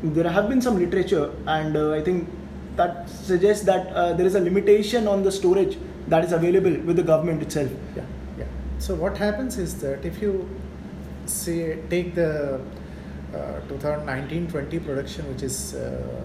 there 0.02 0.30
have 0.30 0.48
been 0.48 0.60
some 0.60 0.78
literature, 0.78 1.32
and 1.46 1.76
uh, 1.76 1.92
I 1.92 2.02
think 2.02 2.28
that 2.76 3.08
suggests 3.08 3.64
that 3.64 3.88
uh, 3.88 4.12
there 4.12 4.26
is 4.26 4.34
a 4.34 4.40
limitation 4.40 5.08
on 5.08 5.22
the 5.22 5.32
storage 5.32 5.78
that 6.08 6.24
is 6.24 6.32
available 6.32 6.76
with 6.86 6.96
the 6.96 7.02
government 7.02 7.42
itself. 7.42 7.70
Yeah, 7.96 8.04
yeah. 8.38 8.44
So 8.78 8.94
what 8.94 9.16
happens 9.16 9.58
is 9.58 9.80
that 9.80 10.04
if 10.04 10.22
you 10.22 10.48
say 11.26 11.78
take 11.90 12.14
the 12.14 12.60
2019-20 13.32 14.80
uh, 14.80 14.84
production, 14.84 15.28
which 15.32 15.42
is 15.42 15.74
uh, 15.74 16.22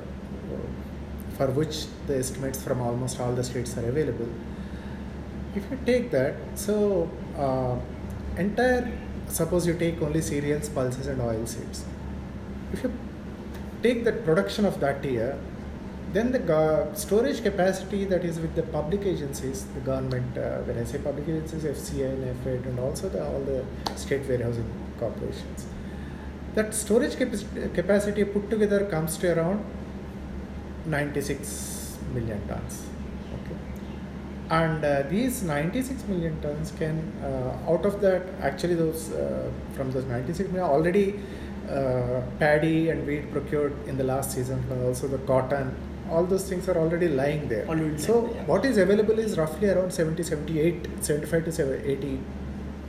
for 1.37 1.47
which 1.47 1.85
the 2.07 2.17
estimates 2.17 2.61
from 2.61 2.81
almost 2.81 3.19
all 3.19 3.33
the 3.33 3.43
states 3.43 3.77
are 3.77 3.85
available. 3.85 4.27
If 5.55 5.69
you 5.69 5.77
take 5.85 6.11
that, 6.11 6.35
so 6.55 7.09
uh, 7.37 7.77
entire 8.39 8.91
suppose 9.27 9.65
you 9.67 9.73
take 9.77 10.01
only 10.01 10.21
cereals, 10.21 10.69
pulses, 10.69 11.07
and 11.07 11.21
oil 11.21 11.45
seeds. 11.45 11.85
If 12.71 12.83
you 12.83 12.91
take 13.81 14.03
the 14.03 14.13
production 14.13 14.65
of 14.65 14.79
that 14.79 15.03
year, 15.03 15.37
then 16.11 16.31
the 16.31 16.89
storage 16.93 17.41
capacity 17.41 18.05
that 18.05 18.23
is 18.23 18.39
with 18.39 18.55
the 18.55 18.63
public 18.63 19.01
agencies, 19.01 19.65
the 19.73 19.79
government, 19.79 20.37
uh, 20.37 20.59
when 20.59 20.77
I 20.77 20.83
say 20.83 20.99
public 20.99 21.27
agencies, 21.27 21.63
FCI 21.63 22.13
and 22.13 22.43
FED, 22.43 22.65
and 22.67 22.79
also 22.79 23.09
the, 23.09 23.25
all 23.25 23.41
the 23.41 23.65
state 23.95 24.27
warehousing 24.27 24.69
corporations, 24.99 25.65
that 26.53 26.73
storage 26.75 27.17
cap- 27.17 27.73
capacity 27.73 28.23
put 28.23 28.49
together 28.49 28.85
comes 28.85 29.17
to 29.17 29.35
around 29.35 29.65
96 30.85 31.97
million 32.13 32.47
tons. 32.47 32.85
And 34.49 34.83
uh, 34.83 35.03
these 35.03 35.43
96 35.43 36.03
million 36.07 36.39
tons 36.41 36.71
can, 36.77 37.11
uh, 37.23 37.71
out 37.71 37.85
of 37.85 38.01
that, 38.01 38.27
actually 38.41 38.75
those 38.75 39.11
uh, 39.11 39.49
from 39.73 39.91
those 39.91 40.05
96 40.05 40.49
million 40.49 40.69
already 40.69 41.19
uh, 41.69 42.21
paddy 42.39 42.89
and 42.89 43.07
wheat 43.07 43.31
procured 43.31 43.73
in 43.87 43.97
the 43.97 44.03
last 44.03 44.31
season, 44.31 44.63
but 44.67 44.77
also 44.79 45.07
the 45.07 45.17
cotton. 45.19 45.75
All 46.09 46.25
those 46.25 46.47
things 46.47 46.67
are 46.67 46.77
already 46.77 47.07
lying 47.07 47.47
there. 47.47 47.65
Already 47.67 47.97
so 47.97 48.19
lying 48.19 48.27
there, 48.27 48.35
yeah. 48.35 48.45
what 48.45 48.65
is 48.65 48.77
available 48.77 49.17
is 49.17 49.37
roughly 49.37 49.69
around 49.69 49.91
70, 49.91 50.21
78, 50.23 50.87
75 51.03 51.45
to 51.45 51.51
70, 51.51 51.89
80 51.89 52.19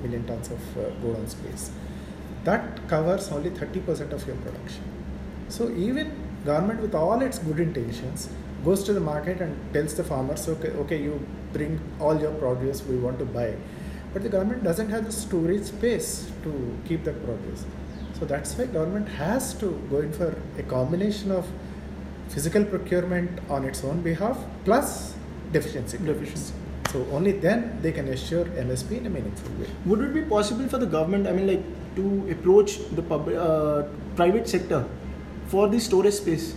million 0.02 0.26
tons 0.26 0.50
of 0.50 0.78
uh, 0.78 0.90
godown 1.00 1.26
space. 1.28 1.70
That 2.42 2.86
covers 2.88 3.30
only 3.30 3.50
30% 3.50 4.12
of 4.12 4.26
your 4.26 4.36
production. 4.36 4.82
So 5.48 5.70
even 5.70 6.12
government 6.44 6.80
with 6.80 6.94
all 6.94 7.22
its 7.22 7.38
good 7.38 7.60
intentions 7.60 8.28
goes 8.64 8.82
to 8.84 8.92
the 8.92 9.00
market 9.00 9.40
and 9.40 9.56
tells 9.72 9.94
the 9.94 10.04
farmers, 10.04 10.48
okay, 10.48 10.70
okay, 10.82 11.02
you 11.02 11.24
bring 11.52 11.80
all 12.00 12.20
your 12.20 12.32
produce 12.34 12.82
we 12.84 12.96
want 12.96 13.18
to 13.18 13.24
buy. 13.24 13.54
But 14.12 14.22
the 14.22 14.28
government 14.28 14.62
doesn't 14.64 14.90
have 14.90 15.04
the 15.04 15.12
storage 15.12 15.64
space 15.64 16.30
to 16.44 16.78
keep 16.86 17.04
that 17.04 17.24
produce. 17.24 17.64
So 18.18 18.24
that's 18.24 18.56
why 18.56 18.66
government 18.66 19.08
has 19.08 19.54
to 19.54 19.70
go 19.90 19.98
in 19.98 20.12
for 20.12 20.36
a 20.58 20.62
combination 20.62 21.32
of 21.32 21.46
physical 22.28 22.64
procurement 22.64 23.40
on 23.50 23.64
its 23.64 23.84
own 23.84 24.02
behalf 24.02 24.38
plus 24.64 25.14
deficiency. 25.52 25.98
Deficiency. 25.98 26.54
So 26.90 27.04
only 27.10 27.32
then 27.32 27.80
they 27.82 27.90
can 27.90 28.08
assure 28.08 28.44
MSP 28.44 28.98
in 28.98 29.06
a 29.06 29.10
meaningful 29.10 29.52
way. 29.60 29.68
Would 29.86 30.00
it 30.00 30.14
be 30.14 30.22
possible 30.22 30.68
for 30.68 30.78
the 30.78 30.86
government, 30.86 31.26
I 31.26 31.32
mean, 31.32 31.48
like, 31.48 31.64
to 31.96 32.30
approach 32.30 32.78
the 32.92 33.02
uh, 33.02 33.88
private 34.14 34.48
sector 34.48 34.84
for 35.48 35.68
the 35.68 35.80
storage 35.80 36.14
space? 36.14 36.54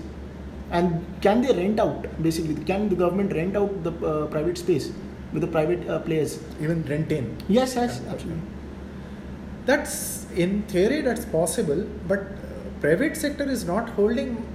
And 0.71 1.05
can 1.21 1.41
they 1.41 1.53
rent 1.53 1.79
out, 1.79 2.05
basically? 2.21 2.55
Can 2.65 2.89
the 2.89 2.95
government 2.95 3.33
rent 3.33 3.55
out 3.55 3.83
the 3.83 3.91
uh, 4.05 4.27
private 4.27 4.57
space 4.57 4.91
with 5.31 5.41
the 5.41 5.47
private 5.47 5.87
uh, 5.89 5.99
players? 5.99 6.39
Even 6.61 6.83
rent 6.83 7.11
in. 7.11 7.37
Yes, 7.47 7.75
yes, 7.75 8.01
Yeah. 8.03 8.11
absolutely. 8.13 8.43
That's 9.65 10.25
in 10.33 10.63
theory 10.63 11.01
that's 11.01 11.25
possible, 11.25 11.85
but 12.07 12.19
uh, 12.19 12.25
private 12.81 13.17
sector 13.17 13.43
is 13.49 13.65
not 13.65 13.89
holding 13.89 14.45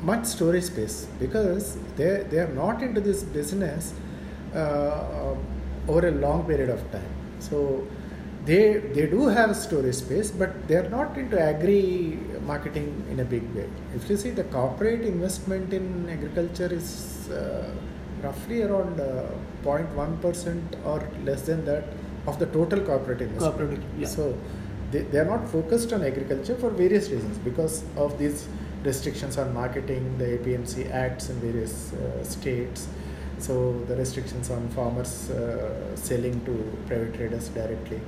much 0.00 0.24
storage 0.26 0.64
space 0.64 1.06
because 1.18 1.76
they 1.96 2.10
they 2.30 2.38
are 2.38 2.52
not 2.62 2.82
into 2.82 3.00
this 3.00 3.22
business 3.22 3.92
uh, 4.54 5.34
over 5.88 6.08
a 6.08 6.10
long 6.12 6.44
period 6.46 6.70
of 6.70 6.80
time. 6.92 7.10
So 7.40 7.86
they 8.46 8.62
they 8.96 9.06
do 9.06 9.26
have 9.28 9.54
storage 9.56 9.96
space, 9.96 10.30
but 10.30 10.66
they 10.68 10.76
are 10.76 10.88
not 10.88 11.18
into 11.18 11.40
agri 11.40 12.18
marketing 12.46 13.04
in 13.10 13.20
a 13.20 13.24
big 13.24 13.44
way. 13.54 13.68
If 13.94 14.08
you 14.10 14.16
see 14.16 14.30
the 14.30 14.44
corporate 14.44 15.02
investment 15.02 15.72
in 15.72 16.08
agriculture 16.08 16.72
is 16.72 17.28
uh, 17.30 17.70
roughly 18.22 18.62
around 18.62 19.00
uh, 19.00 19.26
0.1 19.62 20.20
percent 20.20 20.76
or 20.84 21.08
less 21.24 21.42
than 21.42 21.64
that 21.64 21.84
of 22.26 22.38
the 22.38 22.46
total 22.46 22.80
corporate 22.80 23.20
investment. 23.20 23.56
Corporate, 23.56 23.80
yeah. 23.98 24.06
So 24.06 24.36
they, 24.90 25.02
they 25.02 25.18
are 25.18 25.24
not 25.24 25.48
focused 25.48 25.92
on 25.92 26.02
agriculture 26.02 26.56
for 26.56 26.70
various 26.70 27.10
reasons 27.10 27.38
because 27.38 27.84
of 27.96 28.18
these 28.18 28.48
restrictions 28.82 29.38
on 29.38 29.52
marketing, 29.52 30.16
the 30.18 30.38
APMC 30.38 30.90
acts 30.90 31.30
in 31.30 31.36
various 31.40 31.92
uh, 31.92 32.22
states. 32.24 32.88
So 33.38 33.82
the 33.88 33.96
restrictions 33.96 34.50
on 34.50 34.68
farmers 34.70 35.30
uh, 35.30 35.96
selling 35.96 36.44
to 36.44 36.52
private 36.86 37.14
traders 37.14 37.48
directly. 37.48 38.00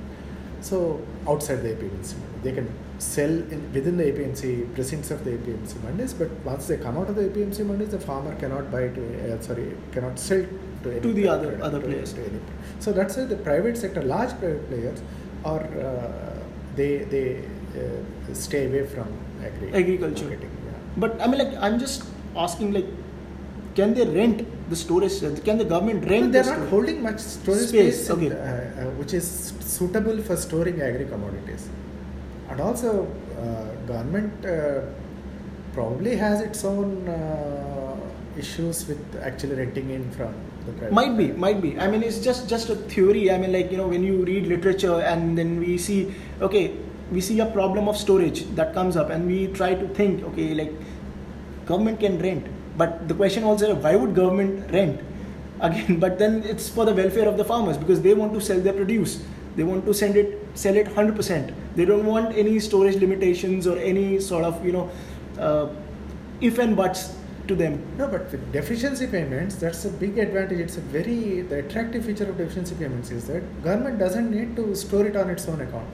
So 0.61 1.01
outside 1.27 1.57
the 1.63 1.69
APMC, 1.69 2.15
they 2.43 2.51
can 2.51 2.67
sell 2.99 3.29
in, 3.29 3.71
within 3.73 3.97
the 3.97 4.03
APMC 4.05 4.73
precincts 4.73 5.11
of 5.11 5.23
the 5.23 5.31
APMC 5.31 5.73
mandis, 5.85 6.17
but 6.17 6.29
once 6.43 6.67
they 6.67 6.77
come 6.77 6.97
out 6.97 7.09
of 7.09 7.15
the 7.15 7.23
APMC 7.29 7.59
mandis, 7.65 7.91
the 7.91 7.99
farmer 7.99 8.33
cannot 8.35 8.71
buy 8.71 8.87
to 8.87 9.33
uh, 9.35 9.39
sorry 9.41 9.71
cannot 9.91 10.17
sell 10.19 10.43
to 10.83 10.99
To 11.01 11.13
the 11.13 11.27
other- 11.27 11.59
other 11.61 11.79
players. 11.79 12.15
So 12.79 12.91
that's 12.91 13.17
why 13.17 13.25
the 13.25 13.37
private 13.37 13.77
sector, 13.77 14.01
large 14.01 14.29
private 14.39 14.67
players, 14.69 14.99
are 15.45 15.63
uh, 15.87 16.39
they 16.75 16.91
they 17.13 17.43
uh, 17.77 18.33
stay 18.33 18.65
away 18.67 18.85
from 18.85 19.07
agri 19.47 19.73
Agriculture. 19.73 20.29
yeah. 20.31 20.77
But 20.97 21.21
I 21.21 21.27
mean, 21.27 21.39
like, 21.39 21.55
I'm 21.61 21.77
just 21.79 22.03
asking, 22.35 22.73
like, 22.73 22.85
can 23.75 23.93
they 23.93 24.05
rent 24.05 24.45
the 24.69 24.75
storage? 24.75 25.19
Can 25.43 25.57
the 25.57 25.65
government 25.65 26.09
rent 26.09 26.25
But 26.25 26.31
they're 26.33 26.43
the 26.43 26.57
not 26.57 26.69
holding 26.69 27.01
much 27.01 27.19
storage 27.19 27.67
Space, 27.67 28.05
space, 28.05 28.09
in, 28.09 28.33
okay. 28.33 28.35
uh, 28.35 28.87
uh, 28.87 28.91
which 28.91 29.13
is 29.13 29.53
suitable 29.59 30.21
for 30.21 30.37
storing 30.37 30.81
agri 30.81 31.05
commodities. 31.05 31.69
And 32.49 32.61
also, 32.61 33.07
uh, 33.39 33.87
government 33.87 34.45
uh, 34.45 34.81
probably 35.73 36.15
has 36.15 36.41
its 36.41 36.63
own 36.65 37.07
uh, 37.07 37.95
issues 38.37 38.87
with 38.87 39.01
actually 39.21 39.55
renting 39.55 39.89
in 39.89 40.09
from 40.11 40.33
the 40.65 40.71
private. 40.73 40.93
might 40.93 41.17
be 41.17 41.27
might 41.45 41.61
be 41.61 41.71
i 41.79 41.87
mean 41.91 42.03
it's 42.03 42.19
just 42.27 42.47
just 42.53 42.69
a 42.69 42.75
theory 42.93 43.23
i 43.31 43.37
mean 43.37 43.51
like 43.51 43.71
you 43.71 43.77
know 43.77 43.87
when 43.87 44.03
you 44.03 44.15
read 44.25 44.47
literature 44.47 44.99
and 45.11 45.37
then 45.37 45.59
we 45.59 45.77
see 45.77 46.13
okay 46.41 46.65
we 47.11 47.21
see 47.21 47.39
a 47.39 47.49
problem 47.57 47.87
of 47.87 47.97
storage 47.97 48.43
that 48.59 48.73
comes 48.73 48.97
up 49.01 49.09
and 49.09 49.25
we 49.33 49.39
try 49.59 49.73
to 49.73 49.87
think 49.99 50.23
okay 50.23 50.53
like 50.53 50.73
government 51.65 51.99
can 51.99 52.19
rent 52.19 52.45
but 52.77 53.07
the 53.07 53.13
question 53.13 53.43
also 53.43 53.73
why 53.75 53.95
would 53.95 54.13
government 54.15 54.71
rent 54.71 55.01
again 55.61 55.99
but 56.05 56.17
then 56.19 56.43
it's 56.43 56.69
for 56.69 56.85
the 56.85 56.93
welfare 56.93 57.27
of 57.27 57.37
the 57.37 57.43
farmers 57.43 57.77
because 57.77 58.01
they 58.01 58.13
want 58.13 58.33
to 58.33 58.41
sell 58.41 58.59
their 58.59 58.73
produce 58.73 59.19
they 59.55 59.63
want 59.63 59.85
to 59.85 59.93
send 59.93 60.15
it 60.15 60.33
sell 60.53 60.75
it 60.75 60.87
100% 60.87 61.53
they 61.75 61.85
don't 61.85 62.05
want 62.05 62.35
any 62.35 62.59
storage 62.59 62.97
limitations 63.05 63.67
or 63.67 63.77
any 63.77 64.19
sort 64.19 64.43
of 64.43 64.65
you 64.65 64.71
know 64.71 64.89
uh, 65.39 65.67
if 66.41 66.59
and 66.59 66.75
buts 66.77 67.15
to 67.47 67.55
them 67.55 67.75
No, 67.97 68.07
but 68.07 68.31
with 68.31 68.51
deficiency 68.51 69.07
payments, 69.07 69.55
that's 69.55 69.85
a 69.85 69.89
big 69.89 70.17
advantage. 70.17 70.59
It's 70.59 70.77
a 70.77 70.81
very 70.81 71.41
the 71.41 71.59
attractive 71.59 72.05
feature 72.05 72.29
of 72.29 72.37
deficiency 72.37 72.75
payments 72.75 73.09
is 73.09 73.27
that 73.27 73.63
government 73.63 73.99
doesn't 73.99 74.29
need 74.29 74.55
to 74.57 74.75
store 74.75 75.05
it 75.05 75.15
on 75.15 75.29
its 75.29 75.47
own 75.47 75.61
account. 75.61 75.87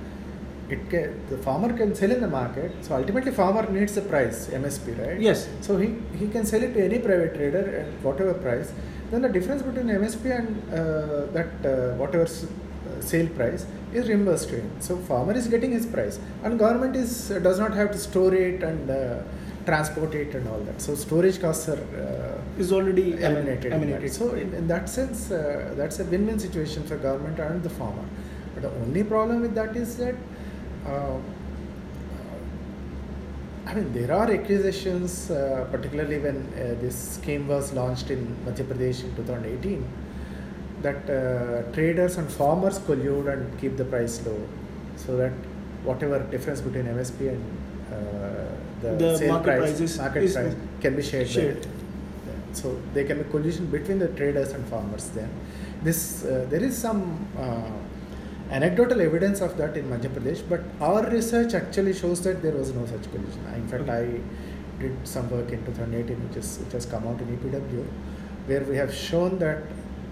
It 0.69 0.89
can, 0.89 1.19
the 1.29 1.37
farmer 1.37 1.73
can 1.77 1.93
sell 1.93 2.11
in 2.11 2.21
the 2.21 2.27
market. 2.27 2.71
So 2.81 2.95
ultimately, 2.95 3.31
farmer 3.31 3.69
needs 3.69 3.95
the 3.95 4.01
price 4.01 4.47
MSP, 4.47 4.97
right? 5.05 5.19
Yes. 5.19 5.47
So 5.61 5.77
he, 5.77 5.95
he 6.17 6.27
can 6.29 6.45
sell 6.45 6.63
it 6.63 6.73
to 6.73 6.83
any 6.83 6.99
private 6.99 7.35
trader 7.35 7.75
at 7.81 8.03
whatever 8.03 8.33
price. 8.33 8.71
Then 9.11 9.21
the 9.21 9.29
difference 9.29 9.61
between 9.61 9.87
MSP 9.87 10.25
and 10.39 10.73
uh, 10.73 11.25
that 11.33 11.51
uh, 11.65 11.95
whatever 11.97 12.23
s- 12.23 12.45
uh, 12.45 13.01
sale 13.01 13.27
price 13.27 13.65
is 13.93 14.07
reimbursed 14.07 14.49
to 14.49 14.55
him. 14.55 14.71
So 14.79 14.97
farmer 14.97 15.33
is 15.33 15.47
getting 15.47 15.71
his 15.71 15.85
price, 15.85 16.19
and 16.43 16.57
government 16.57 16.95
is 16.95 17.29
uh, 17.29 17.39
does 17.39 17.59
not 17.59 17.73
have 17.73 17.91
to 17.91 17.97
store 17.97 18.33
it 18.33 18.63
and 18.63 18.89
uh, 18.89 19.21
transport 19.65 20.15
it 20.15 20.33
and 20.33 20.47
all 20.47 20.59
that. 20.61 20.81
So 20.81 20.95
storage 20.95 21.39
costs 21.41 21.67
are 21.69 21.83
uh, 22.03 22.59
is 22.61 22.71
already 22.71 23.13
eliminated. 23.13 23.65
in 23.65 23.73
eliminated. 23.73 24.13
So 24.13 24.31
in, 24.31 24.53
in 24.53 24.67
that 24.67 24.89
sense, 24.89 25.29
uh, 25.29 25.73
that's 25.77 25.99
a 25.99 26.05
win-win 26.05 26.39
situation 26.39 26.83
for 26.83 26.95
government 26.97 27.37
and 27.39 27.61
the 27.61 27.69
farmer. 27.69 28.05
But 28.55 28.63
the 28.63 28.71
only 28.81 29.03
problem 29.03 29.41
with 29.41 29.53
that 29.55 29.75
is 29.75 29.97
that. 29.97 30.15
Uh, 30.85 31.17
I 33.65 33.73
mean, 33.75 33.93
there 33.93 34.11
are 34.11 34.29
accusations, 34.29 35.31
uh, 35.31 35.67
particularly 35.71 36.19
when 36.19 36.47
uh, 36.53 36.79
this 36.81 37.15
scheme 37.15 37.47
was 37.47 37.73
launched 37.73 38.11
in 38.11 38.35
Madhya 38.45 38.65
Pradesh 38.65 39.03
in 39.03 39.15
2018, 39.15 39.87
that 40.81 41.09
uh, 41.09 41.71
traders 41.71 42.17
and 42.17 42.29
farmers 42.31 42.79
collude 42.79 43.31
and 43.31 43.59
keep 43.59 43.77
the 43.77 43.85
price 43.85 44.23
low, 44.25 44.39
so 44.97 45.15
that 45.17 45.31
whatever 45.83 46.19
difference 46.19 46.61
between 46.61 46.85
MSP 46.85 47.29
and 47.29 47.43
uh, 47.91 48.45
the, 48.81 48.95
The 48.97 49.17
sale 49.17 49.27
market 49.29 49.45
price, 49.45 49.59
prices 49.59 49.97
market 49.97 50.33
price 50.33 50.55
can 50.81 50.95
be 50.95 51.01
shared. 51.01 51.29
shared. 51.29 51.67
so 52.51 52.79
there 52.93 53.05
can 53.05 53.23
be 53.23 53.29
collusion 53.29 53.65
between 53.67 53.97
the 53.97 54.09
traders 54.09 54.51
and 54.51 54.63
farmers. 54.67 55.09
Then 55.09 55.29
this 55.81 56.25
uh, 56.25 56.45
there 56.49 56.63
is 56.63 56.77
some 56.77 57.27
uh, 57.37 57.71
anecdotal 58.51 59.01
evidence 59.01 59.41
of 59.41 59.57
that 59.57 59.75
in 59.77 59.89
Madhya 59.89 60.09
Pradesh, 60.09 60.41
but 60.47 60.61
our 60.81 61.09
research 61.09 61.53
actually 61.53 61.93
shows 61.93 62.21
that 62.23 62.41
there 62.41 62.51
was 62.51 62.73
no 62.73 62.85
such 62.85 63.09
collusion. 63.11 63.45
In 63.55 63.67
fact, 63.67 63.83
Okay. 63.83 63.91
I 63.91 64.81
did 64.81 65.07
some 65.07 65.29
work 65.29 65.51
in 65.51 65.63
2018, 65.65 66.27
which 66.27 66.37
is 66.37 66.59
which 66.59 66.73
has 66.73 66.85
come 66.85 67.07
out 67.07 67.19
in 67.21 67.27
EPW, 67.37 67.85
where 68.47 68.61
we 68.63 68.75
have 68.75 68.93
shown 68.93 69.37
that, 69.39 69.63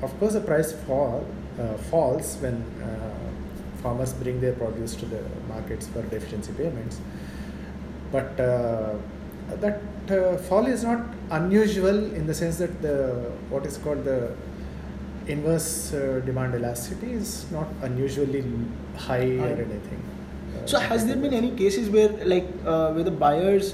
of 0.01 0.17
course, 0.19 0.33
the 0.33 0.41
price 0.41 0.71
fall 0.71 1.25
uh, 1.59 1.73
falls 1.89 2.37
when 2.41 2.63
uh, 2.81 3.13
farmers 3.83 4.13
bring 4.13 4.39
their 4.39 4.53
produce 4.53 4.95
to 4.95 5.05
the 5.05 5.21
markets 5.47 5.87
for 5.87 6.01
deficiency 6.03 6.53
payments, 6.53 7.01
but 8.11 8.39
uh, 8.39 8.93
that 9.59 9.81
uh, 10.09 10.37
fall 10.37 10.65
is 10.65 10.83
not 10.83 11.01
unusual 11.31 11.97
in 12.13 12.25
the 12.27 12.33
sense 12.33 12.57
that 12.57 12.81
the 12.81 13.31
what 13.49 13.65
is 13.65 13.77
called 13.77 14.03
the 14.05 14.33
inverse 15.27 15.93
uh, 15.93 16.21
demand 16.25 16.55
elasticity 16.55 17.11
is 17.13 17.49
not 17.51 17.67
unusually 17.83 18.43
high 18.97 19.29
or 19.37 19.53
anything. 19.67 20.01
Uh, 20.55 20.65
So 20.65 20.79
has 20.79 21.05
there 21.05 21.15
been 21.17 21.33
any 21.33 21.51
cases 21.51 21.89
where 21.89 22.09
like 22.33 22.47
uh, 22.65 22.91
where 22.93 23.03
the 23.03 23.11
buyers 23.25 23.73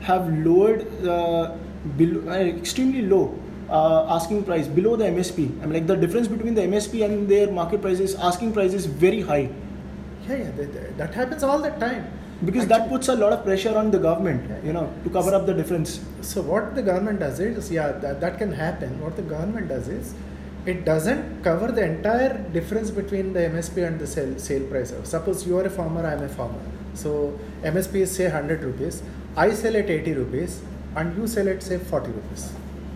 have 0.00 0.28
lowered 0.46 0.82
uh, 1.06 1.56
below, 1.96 2.20
uh, 2.30 2.34
extremely 2.62 3.02
low 3.02 3.22
uh, 3.70 4.14
asking 4.16 4.44
price 4.44 4.66
below 4.66 4.96
the 4.96 5.04
MSP? 5.04 5.46
I 5.62 5.66
mean 5.66 5.74
like 5.78 5.86
the 5.86 5.96
difference 5.96 6.28
between 6.28 6.54
the 6.54 6.62
MSP 6.62 7.04
and 7.04 7.28
their 7.28 7.50
market 7.50 7.82
prices 7.82 8.14
asking 8.16 8.52
price 8.52 8.72
is 8.82 8.86
very 8.86 9.20
high 9.32 9.48
Yeah, 10.28 10.36
yeah, 10.36 10.50
that, 10.60 10.96
that- 10.98 11.14
happens 11.14 11.42
all 11.42 11.58
the 11.66 11.70
time. 11.84 12.06
because 12.48 12.66
that 12.70 12.82
puts 12.90 13.08
a 13.12 13.14
lot 13.20 13.32
of 13.34 13.38
pressure 13.44 13.70
on 13.78 13.86
the 13.92 13.98
government, 14.02 14.42
you 14.66 14.72
know, 14.74 14.82
to 15.04 15.10
cover 15.14 15.30
up 15.36 15.46
the 15.46 15.54
difference. 15.60 15.94
So 16.32 16.42
what 16.50 16.66
the 16.76 16.82
government 16.88 17.18
does 17.22 17.40
is, 17.46 17.70
yeah, 17.76 17.86
that, 18.02 18.20
that 18.24 18.36
can 18.42 18.52
happen. 18.58 18.92
What 19.04 19.16
the 19.20 19.24
government 19.30 19.66
does 19.72 19.88
is, 19.94 20.12
it 20.66 20.84
doesn't 20.84 21.42
cover 21.42 21.72
the 21.72 21.82
entire 21.82 22.38
difference 22.52 22.90
between 22.90 23.32
the 23.32 23.40
MSP 23.40 23.86
and 23.86 23.98
the 23.98 24.06
sale, 24.06 24.38
sale 24.38 24.66
price. 24.66 24.92
Suppose 25.04 25.46
you 25.46 25.58
are 25.58 25.64
a 25.64 25.70
farmer, 25.70 26.06
I 26.06 26.12
am 26.12 26.22
a 26.22 26.28
farmer. 26.28 26.60
So 26.94 27.38
MSP 27.62 27.96
is 27.96 28.14
say 28.14 28.24
100 28.24 28.62
rupees, 28.62 29.02
I 29.36 29.52
sell 29.52 29.76
at 29.76 29.88
80 29.88 30.14
rupees, 30.14 30.62
and 30.96 31.16
you 31.16 31.26
sell 31.26 31.48
at 31.48 31.62
say 31.62 31.78
40 31.78 32.10
rupees. 32.10 32.52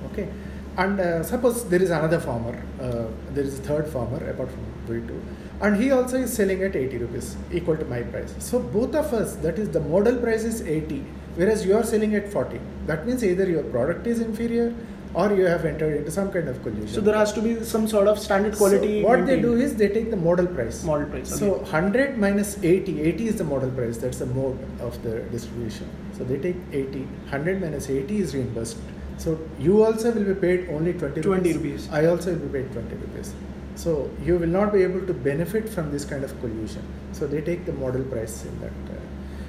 Okay. 0.06 0.28
And 0.76 1.00
uh, 1.00 1.22
suppose 1.22 1.68
there 1.68 1.82
is 1.82 1.90
another 1.90 2.18
farmer, 2.18 2.62
uh, 2.80 3.04
there 3.34 3.44
is 3.44 3.58
a 3.58 3.62
third 3.62 3.86
farmer 3.86 4.16
apart 4.30 4.50
from 4.50 4.64
we 4.88 5.06
two, 5.06 5.22
and 5.60 5.76
he 5.76 5.90
also 5.90 6.16
is 6.16 6.32
selling 6.32 6.62
at 6.62 6.74
80 6.74 6.98
rupees, 6.98 7.36
equal 7.52 7.76
to 7.76 7.84
my 7.84 8.02
price. 8.02 8.34
So 8.38 8.58
both 8.58 8.94
of 8.94 9.12
us, 9.12 9.36
that 9.36 9.58
is 9.58 9.68
the 9.68 9.80
modal 9.80 10.16
price 10.16 10.44
is 10.44 10.62
80, 10.62 11.04
whereas 11.36 11.66
you 11.66 11.76
are 11.76 11.84
selling 11.84 12.14
at 12.14 12.28
40. 12.28 12.58
That 12.86 13.06
means 13.06 13.22
either 13.22 13.48
your 13.48 13.64
product 13.64 14.06
is 14.06 14.20
inferior 14.20 14.74
or 15.14 15.32
you 15.34 15.44
have 15.44 15.64
entered 15.64 15.96
into 15.96 16.10
some 16.10 16.30
kind 16.32 16.48
of 16.48 16.62
collusion. 16.62 16.88
So 16.88 17.00
there 17.00 17.14
has 17.16 17.32
to 17.34 17.42
be 17.42 17.62
some 17.64 17.86
sort 17.86 18.08
of 18.08 18.18
standard 18.18 18.56
quality. 18.56 19.02
So 19.02 19.08
what 19.08 19.26
they 19.26 19.40
do 19.40 19.54
is 19.54 19.76
they 19.76 19.88
take 19.88 20.10
the 20.10 20.16
modal 20.16 20.46
price. 20.46 20.82
Modal 20.84 21.06
price, 21.06 21.38
So 21.38 21.58
100 21.58 22.18
minus 22.18 22.62
80, 22.62 23.02
80 23.02 23.28
is 23.28 23.36
the 23.36 23.44
modal 23.44 23.70
price. 23.70 23.98
That's 23.98 24.18
the 24.18 24.26
mode 24.26 24.58
of 24.80 25.02
the 25.02 25.20
distribution. 25.36 25.88
So 26.16 26.24
they 26.24 26.38
take 26.38 26.56
80, 26.72 27.00
100 27.00 27.60
minus 27.60 27.90
80 27.90 28.18
is 28.18 28.34
reimbursed. 28.34 28.78
So 29.18 29.38
you 29.58 29.84
also 29.84 30.12
will 30.12 30.24
be 30.24 30.34
paid 30.34 30.68
only 30.70 30.94
20 30.94 31.20
rupees. 31.20 31.24
20 31.24 31.52
rupees. 31.52 31.88
I 31.92 32.06
also 32.06 32.32
will 32.32 32.48
be 32.48 32.60
paid 32.60 32.72
20 32.72 32.94
rupees. 32.96 33.34
So 33.74 34.10
you 34.24 34.38
will 34.38 34.48
not 34.48 34.72
be 34.72 34.82
able 34.82 35.06
to 35.06 35.14
benefit 35.14 35.68
from 35.68 35.90
this 35.90 36.04
kind 36.04 36.24
of 36.24 36.38
collusion. 36.40 36.82
So 37.12 37.26
they 37.26 37.40
take 37.40 37.66
the 37.66 37.72
modal 37.72 38.02
price 38.04 38.44
in 38.44 38.60
that. 38.60 38.72
Uh, 38.90 39.01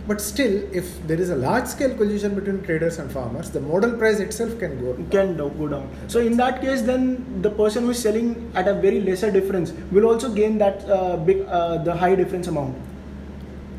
but 0.07 0.19
still, 0.19 0.53
if 0.73 1.05
there 1.07 1.19
is 1.19 1.29
a 1.29 1.35
large 1.35 1.67
scale 1.67 1.95
collusion 1.95 2.35
between 2.35 2.61
traders 2.63 2.99
and 2.99 3.09
farmers, 3.11 3.49
the 3.49 3.61
modal 3.61 3.93
price 3.97 4.19
itself 4.19 4.57
can 4.59 4.79
go 4.83 4.91
up. 4.91 5.11
can 5.11 5.37
go 5.37 5.67
down. 5.67 5.89
So 6.07 6.19
in 6.19 6.35
that 6.37 6.61
case, 6.61 6.81
then 6.81 7.41
the 7.41 7.49
person 7.49 7.83
who 7.85 7.91
is 7.91 7.99
selling 8.01 8.51
at 8.53 8.67
a 8.67 8.73
very 8.73 8.99
lesser 9.01 9.31
difference 9.31 9.71
will 9.91 10.05
also 10.05 10.33
gain 10.33 10.57
that 10.57 10.83
uh, 10.89 11.15
big 11.17 11.45
uh, 11.47 11.77
the 11.83 11.95
high 11.95 12.15
difference 12.15 12.47
amount. 12.47 12.75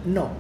No. 0.07 0.35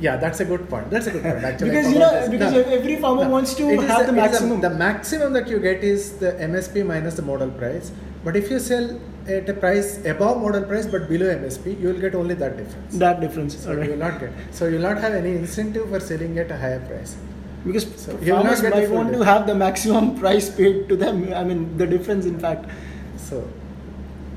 Yeah, 0.00 0.16
that's 0.16 0.40
a 0.40 0.44
good 0.46 0.68
point. 0.68 0.90
That's 0.90 1.06
a 1.06 1.10
good 1.10 1.22
point. 1.22 1.44
Actually, 1.44 1.70
Because, 1.70 1.92
you 1.92 1.98
know, 1.98 2.28
because 2.30 2.54
every 2.54 2.96
farmer 2.96 3.28
wants 3.28 3.54
to 3.54 3.68
It 3.68 3.80
have 3.82 4.06
the 4.06 4.12
is 4.12 4.16
maximum. 4.16 4.60
the 4.60 4.70
maximum 4.70 5.32
that 5.34 5.46
you 5.46 5.58
get 5.60 5.84
is 5.84 6.12
the 6.12 6.32
MSP 6.32 6.86
minus 6.86 7.14
the 7.14 7.22
modal 7.22 7.50
price. 7.50 7.92
But 8.24 8.34
if 8.34 8.50
you 8.50 8.58
sell 8.58 8.98
at 9.30 9.48
a 9.48 9.54
price 9.54 10.04
above 10.04 10.40
modal 10.42 10.62
price 10.62 10.86
but 10.86 11.08
below 11.08 11.26
MSP, 11.26 11.80
you 11.80 11.88
will 11.88 12.00
get 12.00 12.14
only 12.14 12.34
that 12.34 12.56
difference. 12.56 12.96
That 12.96 13.20
difference. 13.20 13.56
so 13.56 13.72
you 13.72 13.90
will 13.90 13.96
not 13.96 14.20
get. 14.20 14.30
So 14.50 14.66
you 14.66 14.76
will 14.76 14.82
not 14.82 14.98
have 14.98 15.14
any 15.14 15.30
incentive 15.30 15.88
for 15.88 16.00
selling 16.00 16.38
at 16.38 16.50
a 16.50 16.56
higher 16.56 16.80
price. 16.80 17.16
Because 17.64 17.86
So 17.96 18.12
you 18.12 18.34
will 18.34 18.44
not 18.44 18.58
farmers 18.58 18.60
get 18.62 18.74
might 18.74 18.90
want 18.90 19.12
to 19.12 19.20
have 19.20 19.46
the 19.46 19.54
maximum 19.54 20.18
price 20.20 20.54
paid 20.54 20.88
to 20.88 20.96
them. 20.96 21.32
I 21.32 21.44
mean, 21.44 21.76
the 21.78 21.86
difference, 21.86 22.26
in 22.26 22.38
fact. 22.38 22.70
So 23.16 23.48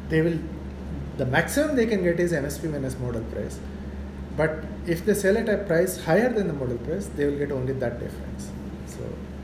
they 0.09 0.21
will. 0.21 0.39
The 1.17 1.25
maximum 1.25 1.75
they 1.75 1.85
can 1.85 2.03
get 2.03 2.19
is 2.19 2.33
MSP 2.33 2.71
minus 2.71 2.97
modal 2.97 3.23
price. 3.35 3.59
But 4.35 4.63
if 4.87 5.05
they 5.05 5.13
sell 5.13 5.37
at 5.37 5.47
a 5.47 5.57
price 5.57 6.03
higher 6.03 6.33
than 6.33 6.47
the 6.47 6.53
modal 6.53 6.77
price, 6.79 7.07
they 7.15 7.25
will 7.25 7.37
get 7.37 7.51
only 7.51 7.73
that 7.73 7.99
difference. 7.99 8.49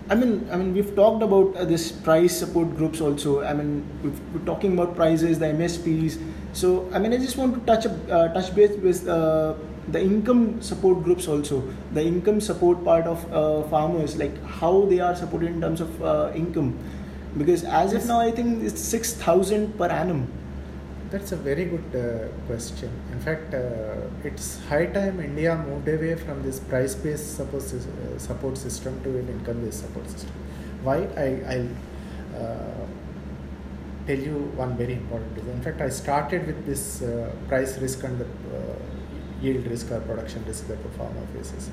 I 0.10 0.16
mean, 0.16 0.48
I 0.52 0.58
mean, 0.58 0.74
we've 0.74 0.96
talked 0.96 1.22
about 1.22 1.56
uh, 1.56 1.66
this 1.66 1.92
price 1.92 2.36
support 2.36 2.76
groups 2.76 3.00
also. 3.00 3.44
I 3.44 3.54
mean, 3.54 3.86
we've, 4.04 4.20
we're 4.34 4.46
talking 4.46 4.74
about 4.74 4.96
prices, 4.96 5.38
the 5.38 5.48
MSPs. 5.48 6.20
So, 6.54 6.90
I 6.92 6.98
mean, 6.98 7.14
I 7.14 7.18
just 7.18 7.38
want 7.38 7.54
to 7.54 7.60
touch 7.66 7.86
a- 7.86 8.14
uh, 8.16 8.34
touch 8.34 8.56
base 8.56 8.76
with 8.78 9.08
uh, 9.08 9.54
the 9.90 10.02
income 10.02 10.62
support 10.64 11.04
groups 11.04 11.28
also. 11.28 11.62
The 11.94 12.04
income 12.04 12.42
support 12.42 12.84
part 12.84 13.06
of 13.06 13.32
uh, 13.32 13.64
farmers, 13.70 14.18
like 14.18 14.44
how 14.44 14.86
they 14.86 15.00
are 15.00 15.16
supported 15.16 15.50
in 15.50 15.62
terms 15.62 15.80
of 15.80 16.02
uh, 16.02 16.32
income, 16.34 16.76
because 17.38 17.64
as 17.64 17.94
of 17.94 18.08
now, 18.08 18.20
I 18.20 18.32
think 18.32 18.64
it's 18.64 18.82
six 18.82 19.14
thousand 19.14 19.78
per 19.78 19.86
annum. 19.90 20.28
That's 21.12 21.32
a 21.32 21.38
very 21.38 21.66
good 21.66 21.96
uh, 21.96 22.28
question. 22.46 22.92
In 23.12 23.20
fact, 23.20 23.52
uh, 23.56 23.96
it's 24.24 24.64
high 24.66 24.86
time 24.86 25.20
India 25.20 25.56
moved 25.58 25.88
away 25.88 26.14
from 26.16 26.44
this 26.44 26.60
price-based 26.60 27.36
support, 27.36 27.64
uh, 27.64 28.20
support 28.20 28.58
system 28.60 29.02
to 29.04 29.18
an 29.18 29.28
income-based 29.28 29.80
support 29.80 30.08
system. 30.08 30.32
Why? 30.84 30.98
I, 31.18 31.28
I'll 31.54 31.70
uh, 32.40 32.86
tell 34.06 34.20
you 34.20 34.36
one 34.56 34.78
very 34.78 34.94
important 34.94 35.36
reason. 35.36 35.52
In 35.54 35.62
fact, 35.64 35.82
I 35.82 35.90
started 35.90 36.46
with 36.46 36.68
this 36.68 37.02
uh, 37.02 37.32
price 37.48 37.80
risk 37.80 38.04
and 38.04 38.20
the 38.20 38.26
uh, 38.26 38.76
yield 39.42 39.66
risk 39.66 39.90
or 39.92 40.02
production 40.02 40.46
risk 40.46 40.68
that 40.68 40.82
the 40.84 40.90
farmer 40.90 41.26
faces. 41.34 41.72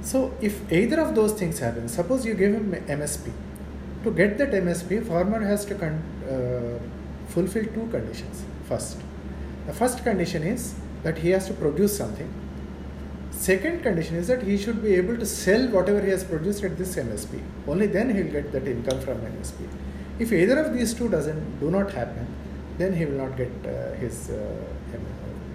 So, 0.00 0.34
if 0.40 0.72
either 0.72 1.00
of 1.00 1.14
those 1.14 1.32
things 1.34 1.60
happen, 1.60 1.88
suppose 1.88 2.26
you 2.26 2.34
give 2.34 2.54
him 2.54 2.72
MSP. 2.88 3.30
To 4.02 4.10
get 4.10 4.36
that 4.38 4.50
MSP, 4.50 5.06
farmer 5.06 5.38
has 5.44 5.64
to 5.66 5.76
con- 5.76 6.02
fulfill 7.34 7.64
two 7.64 7.86
conditions. 7.90 8.44
First, 8.68 9.00
the 9.66 9.72
first 9.72 10.02
condition 10.04 10.42
is 10.42 10.74
that 11.02 11.18
he 11.18 11.30
has 11.30 11.46
to 11.48 11.54
produce 11.54 11.96
something. 11.96 12.32
Second 13.30 13.82
condition 13.82 14.16
is 14.16 14.28
that 14.28 14.42
he 14.42 14.56
should 14.56 14.82
be 14.82 14.94
able 14.94 15.16
to 15.16 15.26
sell 15.26 15.66
whatever 15.68 16.00
he 16.00 16.10
has 16.10 16.22
produced 16.22 16.62
at 16.62 16.76
this 16.78 16.94
MSP. 16.96 17.42
Only 17.66 17.86
then 17.86 18.14
he 18.14 18.22
will 18.22 18.32
get 18.32 18.52
that 18.52 18.68
income 18.68 19.00
from 19.00 19.18
MSP. 19.20 19.68
If 20.18 20.32
either 20.32 20.58
of 20.60 20.74
these 20.74 20.94
two 20.94 21.08
doesn't 21.08 21.58
do 21.58 21.70
not 21.70 21.90
happen, 21.90 22.26
then 22.78 22.94
he 22.94 23.04
will 23.04 23.18
not 23.24 23.36
get 23.36 23.50
uh, 23.64 23.94
his 23.94 24.30
uh, 24.30 24.54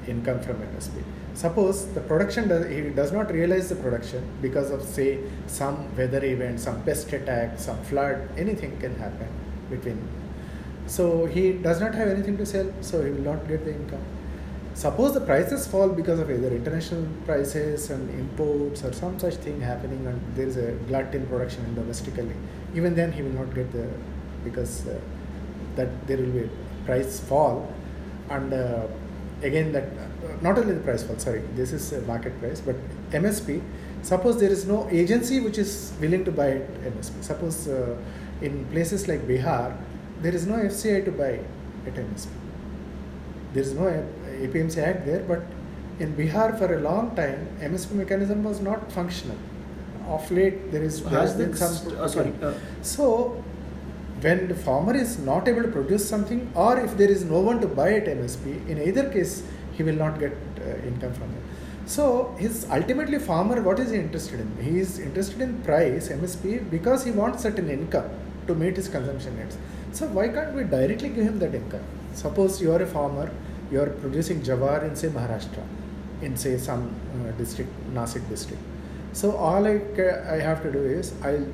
income 0.07 0.39
from 0.41 0.55
MSP. 0.55 1.03
Suppose 1.33 1.85
the 1.93 2.01
production 2.01 2.47
does, 2.47 2.67
he 2.67 2.89
does 2.89 3.11
not 3.11 3.31
realize 3.31 3.69
the 3.69 3.75
production 3.75 4.27
because 4.41 4.71
of 4.71 4.81
say 4.83 5.19
some 5.45 5.95
weather 5.95 6.23
event, 6.23 6.59
some 6.59 6.83
pest 6.83 7.13
attack, 7.13 7.59
some 7.59 7.81
flood, 7.83 8.27
anything 8.37 8.77
can 8.79 8.95
happen 8.95 9.27
between. 9.69 10.01
So 10.87 11.25
he 11.25 11.51
does 11.51 11.81
not 11.81 11.93
have 11.95 12.07
anything 12.07 12.37
to 12.37 12.45
sell, 12.45 12.71
so 12.81 13.03
he 13.03 13.11
will 13.11 13.33
not 13.33 13.47
get 13.47 13.65
the 13.65 13.73
income. 13.73 14.03
Suppose 14.73 15.13
the 15.13 15.21
prices 15.21 15.67
fall 15.67 15.89
because 15.89 16.19
of 16.19 16.29
either 16.29 16.49
international 16.49 17.07
prices 17.25 17.89
and 17.89 18.09
imports 18.11 18.83
or 18.83 18.93
some 18.93 19.19
such 19.19 19.35
thing 19.35 19.59
happening, 19.59 20.05
and 20.07 20.21
there 20.35 20.47
is 20.47 20.55
a 20.55 20.71
glut 20.87 21.13
in 21.13 21.25
production 21.27 21.65
in 21.65 21.75
domestically. 21.75 22.35
Even 22.75 22.95
then, 22.95 23.11
he 23.11 23.21
will 23.21 23.31
not 23.31 23.53
get 23.53 23.71
the 23.71 23.87
because 24.43 24.87
uh, 24.87 24.99
that 25.75 26.07
there 26.07 26.17
will 26.17 26.31
be 26.31 26.43
a 26.43 26.49
price 26.85 27.19
fall, 27.19 27.73
and 28.29 28.53
uh, 28.53 28.85
again 29.41 29.71
that 29.71 29.85
uh, 29.85 30.37
not 30.41 30.57
only 30.57 30.73
the 30.73 30.79
price 30.81 31.03
fall. 31.03 31.17
Sorry, 31.17 31.41
this 31.55 31.73
is 31.73 31.91
market 32.05 32.39
price, 32.39 32.61
but 32.61 32.75
MSP. 33.11 33.61
Suppose 34.03 34.39
there 34.39 34.51
is 34.51 34.65
no 34.67 34.87
agency 34.89 35.39
which 35.39 35.57
is 35.57 35.91
willing 35.99 36.23
to 36.23 36.31
buy 36.31 36.61
MSP. 36.93 37.23
Suppose 37.23 37.67
uh, 37.67 37.97
in 38.41 38.65
places 38.65 39.07
like 39.07 39.27
Bihar, 39.27 39.75
there 40.21 40.35
is 40.35 40.45
no 40.47 40.55
FCI 40.55 41.05
to 41.05 41.11
buy 41.11 41.39
at 41.85 41.95
MSP 41.95 42.27
there 43.53 43.63
is 43.63 43.73
no 43.73 43.85
APMC 44.45 44.77
Act 44.77 45.05
there, 45.05 45.21
but 45.21 45.41
in 45.99 46.15
Bihar 46.15 46.57
for 46.59 46.73
a 46.75 46.79
long 46.79 47.15
time, 47.15 47.47
MSP 47.59 47.93
mechanism 47.93 48.43
was 48.43 48.61
not 48.61 48.91
functional. 48.91 49.37
Of 50.07 50.29
late, 50.31 50.71
there 50.71 50.83
is 50.83 51.01
there 51.03 51.19
Has 51.19 51.33
been 51.33 51.55
some. 51.55 51.97
uh, 51.99 52.07
sorry. 52.07 52.33
Uh, 52.41 52.53
So, 52.81 53.43
when 54.21 54.47
the 54.47 54.55
farmer 54.55 54.95
is 54.95 55.17
not 55.19 55.47
able 55.47 55.63
to 55.63 55.69
produce 55.69 56.07
something, 56.07 56.51
or 56.55 56.77
if 56.79 56.97
there 56.97 57.09
is 57.09 57.23
no 57.23 57.39
one 57.39 57.59
to 57.61 57.67
buy 57.67 57.93
at 57.93 58.05
MSP, 58.05 58.67
in 58.67 58.81
either 58.81 59.09
case, 59.09 59.43
he 59.73 59.83
will 59.83 59.95
not 59.95 60.19
get 60.19 60.33
uh, 60.59 60.87
income 60.87 61.13
from 61.13 61.29
it. 61.31 61.41
So, 61.85 62.35
his 62.37 62.67
ultimately 62.69 63.17
farmer, 63.17 63.61
what 63.61 63.79
is 63.79 63.91
he 63.91 63.97
interested 63.97 64.39
in? 64.39 64.57
He 64.61 64.79
is 64.79 64.99
interested 64.99 65.41
in 65.41 65.61
price 65.63 66.09
MSP 66.09 66.69
because 66.69 67.05
he 67.05 67.11
wants 67.11 67.43
certain 67.43 67.69
income 67.69 68.09
to 68.47 68.55
meet 68.55 68.75
his 68.75 68.87
consumption 68.87 69.37
needs. 69.37 69.57
So, 69.97 70.05
why 70.05 70.27
can't 70.27 70.53
we 70.53 70.63
directly 70.63 71.09
give 71.09 71.25
him 71.25 71.39
that 71.39 71.55
income? 71.55 71.83
Suppose 72.13 72.61
you 72.61 72.71
are 72.71 72.81
a 72.83 72.85
farmer, 72.85 73.31
you 73.71 73.81
are 73.81 73.89
producing 74.01 74.43
jawar 74.43 74.83
in 74.87 74.95
say 74.95 75.07
Maharashtra, 75.07 75.63
in 76.21 76.37
say 76.37 76.59
some 76.59 76.83
uh, 77.15 77.31
district, 77.31 77.71
Nasik 77.95 78.29
district. 78.29 78.61
So 79.13 79.35
all 79.35 79.65
I, 79.65 79.81
I 80.35 80.39
have 80.39 80.61
to 80.61 80.71
do 80.71 80.83
is 80.83 81.13
I'll 81.23 81.47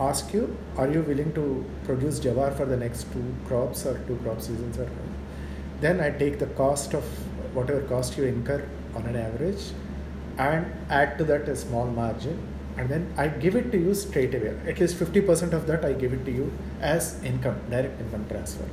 ask 0.00 0.34
you, 0.34 0.56
are 0.76 0.90
you 0.90 1.02
willing 1.02 1.32
to 1.34 1.64
produce 1.84 2.18
jawar 2.18 2.56
for 2.56 2.64
the 2.64 2.76
next 2.76 3.12
two 3.12 3.24
crops 3.46 3.86
or 3.86 3.98
two 4.08 4.16
crop 4.24 4.40
seasons 4.40 4.76
or 4.76 4.88
then 5.80 6.00
I 6.00 6.10
take 6.10 6.40
the 6.40 6.50
cost 6.62 6.92
of 6.92 7.04
whatever 7.54 7.82
cost 7.82 8.18
you 8.18 8.24
incur 8.24 8.66
on 8.96 9.06
an 9.06 9.14
average 9.14 9.70
and 10.38 10.66
add 10.90 11.18
to 11.18 11.24
that 11.26 11.48
a 11.48 11.54
small 11.54 11.86
margin 11.86 12.36
and 12.76 12.88
then 12.88 13.12
I 13.16 13.28
give 13.28 13.56
it 13.56 13.70
to 13.72 13.78
you 13.78 13.94
straight 13.94 14.34
away. 14.34 14.56
At 14.66 14.80
least 14.80 14.96
50% 14.96 15.52
of 15.52 15.66
that 15.66 15.84
I 15.84 15.92
give 15.92 16.12
it 16.12 16.24
to 16.24 16.32
you 16.32 16.52
as 16.80 17.22
income, 17.22 17.56
direct 17.70 18.00
income 18.00 18.26
transfer. 18.28 18.68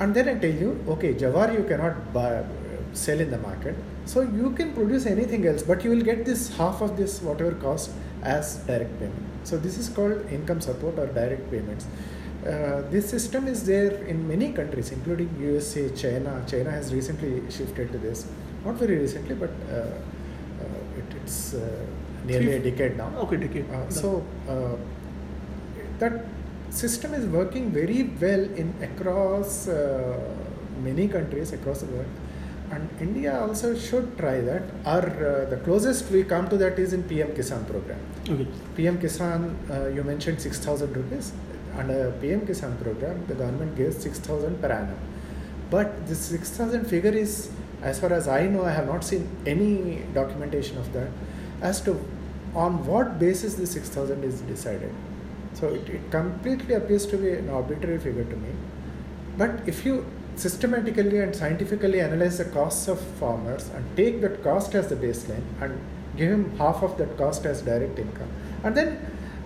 And 0.00 0.14
then 0.14 0.28
I 0.28 0.34
tell 0.38 0.50
you, 0.50 0.84
okay, 0.88 1.14
Jawar 1.14 1.52
you 1.54 1.64
cannot 1.64 2.12
buy, 2.12 2.44
sell 2.92 3.20
in 3.20 3.30
the 3.30 3.38
market, 3.38 3.76
so 4.06 4.22
you 4.22 4.50
can 4.52 4.72
produce 4.72 5.06
anything 5.06 5.46
else, 5.46 5.62
but 5.62 5.84
you 5.84 5.90
will 5.90 6.02
get 6.02 6.24
this 6.24 6.54
half 6.56 6.80
of 6.80 6.96
this 6.96 7.20
whatever 7.20 7.52
cost 7.52 7.90
as 8.22 8.56
direct 8.66 8.98
payment. 8.98 9.24
So 9.44 9.56
this 9.56 9.78
is 9.78 9.88
called 9.88 10.26
income 10.30 10.60
support 10.60 10.98
or 10.98 11.06
direct 11.06 11.50
payments. 11.50 11.86
Uh, 12.46 12.82
this 12.90 13.10
system 13.10 13.46
is 13.48 13.64
there 13.64 13.92
in 14.04 14.26
many 14.26 14.52
countries, 14.52 14.92
including 14.92 15.28
USA, 15.40 15.90
China. 15.90 16.44
China 16.46 16.70
has 16.70 16.94
recently 16.94 17.42
shifted 17.50 17.92
to 17.92 17.98
this. 17.98 18.26
Not 18.64 18.76
very 18.76 18.98
recently, 18.98 19.34
but 19.34 19.50
uh, 19.70 19.74
uh, 19.74 20.98
it, 20.98 21.04
it's 21.22 21.54
uh, 21.54 21.86
nearly 22.28 22.52
a 22.54 22.60
decade 22.70 22.96
now. 22.96 23.10
Okay, 23.24 23.36
decade. 23.36 23.70
Uh, 23.70 23.88
so 23.90 24.24
uh, 24.48 24.76
that 25.98 26.24
system 26.70 27.14
is 27.14 27.26
working 27.26 27.70
very 27.70 28.02
well 28.22 28.44
in 28.62 28.74
across 28.82 29.68
uh, 29.68 30.18
many 30.82 31.08
countries 31.08 31.52
across 31.52 31.80
the 31.80 31.86
world, 31.86 32.06
and 32.70 32.88
India 33.00 33.40
also 33.40 33.74
should 33.88 34.16
try 34.18 34.40
that. 34.40 34.62
Our 34.84 35.06
uh, 35.32 35.44
the 35.50 35.60
closest 35.68 36.10
we 36.10 36.24
come 36.24 36.48
to 36.54 36.56
that 36.64 36.78
is 36.78 36.92
in 36.92 37.02
PM 37.04 37.30
Kisan 37.38 37.66
program. 37.66 38.00
Okay. 38.28 38.46
PM 38.76 38.98
Kisan, 38.98 39.54
uh, 39.70 39.88
you 39.88 40.04
mentioned 40.04 40.40
6,000 40.40 40.96
rupees. 40.96 41.32
Under 41.76 42.12
PM 42.20 42.40
Kisan 42.46 42.80
program, 42.82 43.24
the 43.26 43.34
government 43.34 43.76
gives 43.76 44.02
6,000 44.02 44.60
per 44.60 44.68
annum. 44.68 44.98
But 45.70 46.06
this 46.06 46.18
6,000 46.18 46.84
figure 46.86 47.12
is, 47.12 47.50
as 47.82 48.00
far 48.00 48.12
as 48.12 48.26
I 48.26 48.46
know, 48.46 48.64
I 48.64 48.72
have 48.72 48.86
not 48.86 49.04
seen 49.04 49.28
any 49.46 50.02
documentation 50.14 50.78
of 50.78 50.92
that 50.92 51.08
as 51.60 51.80
to 51.82 52.00
on 52.54 52.84
what 52.86 53.18
basis 53.18 53.54
the 53.54 53.66
6,000 53.66 54.24
is 54.24 54.40
decided. 54.42 54.92
So 55.54 55.68
it, 55.68 55.88
it 55.88 56.10
completely 56.10 56.74
appears 56.74 57.06
to 57.06 57.16
be 57.16 57.30
an 57.32 57.48
arbitrary 57.48 57.98
figure 57.98 58.24
to 58.24 58.36
me. 58.36 58.50
But 59.36 59.66
if 59.66 59.84
you 59.84 60.06
systematically 60.36 61.18
and 61.18 61.34
scientifically 61.34 62.00
analyze 62.00 62.38
the 62.38 62.44
costs 62.44 62.86
of 62.86 63.00
farmers 63.00 63.68
and 63.70 63.84
take 63.96 64.20
that 64.20 64.42
cost 64.42 64.74
as 64.74 64.88
the 64.88 64.96
baseline 64.96 65.42
and 65.60 65.80
give 66.16 66.30
him 66.30 66.56
half 66.58 66.82
of 66.82 66.96
that 66.98 67.16
cost 67.16 67.44
as 67.44 67.62
direct 67.62 67.98
income, 67.98 68.28
and 68.62 68.76
then 68.76 68.98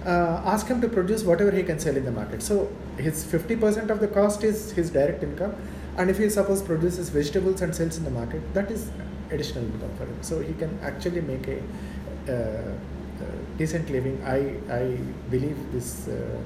uh, 0.04 0.42
ask 0.44 0.66
him 0.66 0.80
to 0.80 0.88
produce 0.88 1.22
whatever 1.22 1.50
he 1.50 1.62
can 1.62 1.78
sell 1.78 1.96
in 1.96 2.04
the 2.04 2.10
market. 2.10 2.42
So 2.42 2.70
his 2.96 3.24
50% 3.24 3.90
of 3.90 4.00
the 4.00 4.08
cost 4.08 4.42
is 4.44 4.72
his 4.72 4.90
direct 4.90 5.22
income, 5.22 5.54
and 5.96 6.10
if 6.10 6.18
he 6.18 6.28
suppose 6.28 6.62
produces 6.62 7.08
vegetables 7.08 7.62
and 7.62 7.74
sells 7.74 7.96
in 7.96 8.04
the 8.04 8.10
market, 8.10 8.42
that 8.54 8.70
is 8.70 8.90
additional 9.30 9.64
income 9.64 9.90
for 9.96 10.04
him. 10.04 10.22
So 10.22 10.40
he 10.40 10.54
can 10.54 10.78
actually 10.82 11.20
make 11.20 11.48
a 11.48 11.62
uh, 12.28 12.74
decent 13.62 13.90
living. 13.96 14.18
I 14.34 14.38
I 14.80 14.82
believe 15.36 15.62
this. 15.76 16.08
Uh, 16.08 16.42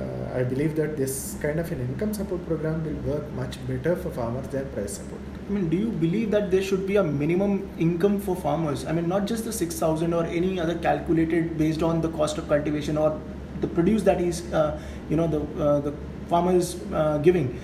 uh, 0.00 0.38
I 0.38 0.42
believe 0.44 0.76
that 0.76 0.96
this 0.96 1.36
kind 1.42 1.58
of 1.58 1.70
an 1.72 1.80
income 1.80 2.14
support 2.14 2.46
program 2.46 2.84
will 2.84 3.00
work 3.12 3.30
much 3.32 3.56
better 3.66 3.96
for 3.96 4.10
farmers 4.10 4.46
than 4.48 4.68
price 4.74 4.92
support. 4.98 5.20
I 5.48 5.52
mean, 5.52 5.68
do 5.68 5.76
you 5.76 5.88
believe 6.02 6.30
that 6.30 6.52
there 6.52 6.62
should 6.62 6.86
be 6.86 6.96
a 6.96 7.02
minimum 7.02 7.68
income 7.76 8.20
for 8.20 8.36
farmers? 8.36 8.84
I 8.86 8.92
mean, 8.92 9.08
not 9.08 9.26
just 9.26 9.44
the 9.44 9.52
6,000 9.52 10.14
or 10.14 10.24
any 10.26 10.60
other 10.60 10.76
calculated 10.76 11.58
based 11.58 11.82
on 11.82 12.00
the 12.00 12.10
cost 12.10 12.38
of 12.38 12.46
cultivation 12.48 12.96
or 12.96 13.20
the 13.60 13.66
produce 13.66 14.04
that 14.04 14.20
is, 14.20 14.42
uh, 14.52 14.80
you 15.08 15.16
know, 15.16 15.26
the, 15.26 15.40
uh, 15.60 15.80
the 15.80 15.92
farmer 16.28 16.54
is 16.54 16.80
uh, 16.92 17.18
giving, 17.18 17.60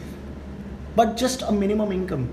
but 0.96 1.16
just 1.16 1.42
a 1.42 1.52
minimum 1.52 1.92
income. 1.92 2.28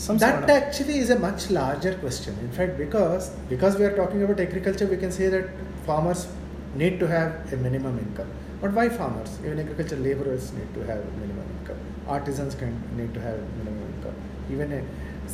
Some 0.00 0.18
that 0.18 0.34
sort 0.34 0.44
of- 0.44 0.50
actually 0.56 0.98
is 0.98 1.10
a 1.10 1.18
much 1.18 1.50
larger 1.50 1.94
question. 2.02 2.36
In 2.42 2.50
fact, 2.58 2.78
because 2.78 3.30
because 3.48 3.78
we 3.80 3.84
are 3.88 3.94
talking 3.96 4.22
about 4.26 4.40
agriculture, 4.44 4.86
we 4.92 4.96
can 5.02 5.12
say 5.16 5.28
that 5.34 5.50
farmers 5.88 6.26
need 6.82 6.98
to 7.00 7.08
have 7.08 7.52
a 7.52 7.56
minimum 7.64 7.98
income. 8.04 8.30
But 8.62 8.72
why 8.78 8.88
farmers? 8.88 9.34
Even 9.44 9.60
agriculture 9.64 9.98
laborers 10.06 10.52
need 10.58 10.70
to 10.76 10.86
have 10.90 11.02
a 11.08 11.12
minimum 11.18 11.50
income. 11.58 11.82
Artisans 12.16 12.54
can 12.62 12.72
need 13.00 13.12
to 13.18 13.20
have 13.26 13.38
a 13.42 13.48
minimum 13.58 13.92
income. 13.96 14.14
Even 14.54 14.72
a 14.78 14.80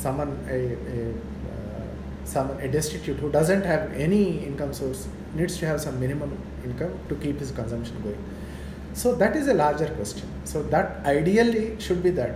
someone 0.01 0.33
a, 0.57 0.59
a 0.95 1.05
uh, 1.51 1.85
someone 2.33 2.59
a 2.67 2.71
destitute 2.75 3.23
who 3.25 3.31
doesn't 3.37 3.65
have 3.71 3.93
any 4.07 4.23
income 4.49 4.73
source 4.81 5.07
needs 5.35 5.57
to 5.61 5.65
have 5.71 5.79
some 5.85 5.97
minimum 6.03 6.35
income 6.65 6.99
to 7.13 7.15
keep 7.23 7.39
his 7.45 7.51
consumption 7.61 8.03
going. 8.09 8.19
So 9.05 9.15
that 9.23 9.35
is 9.43 9.47
a 9.47 9.53
larger 9.53 9.89
question. 10.01 10.27
So 10.43 10.63
that 10.75 11.05
ideally 11.15 11.65
should 11.87 12.03
be 12.03 12.09
that 12.21 12.35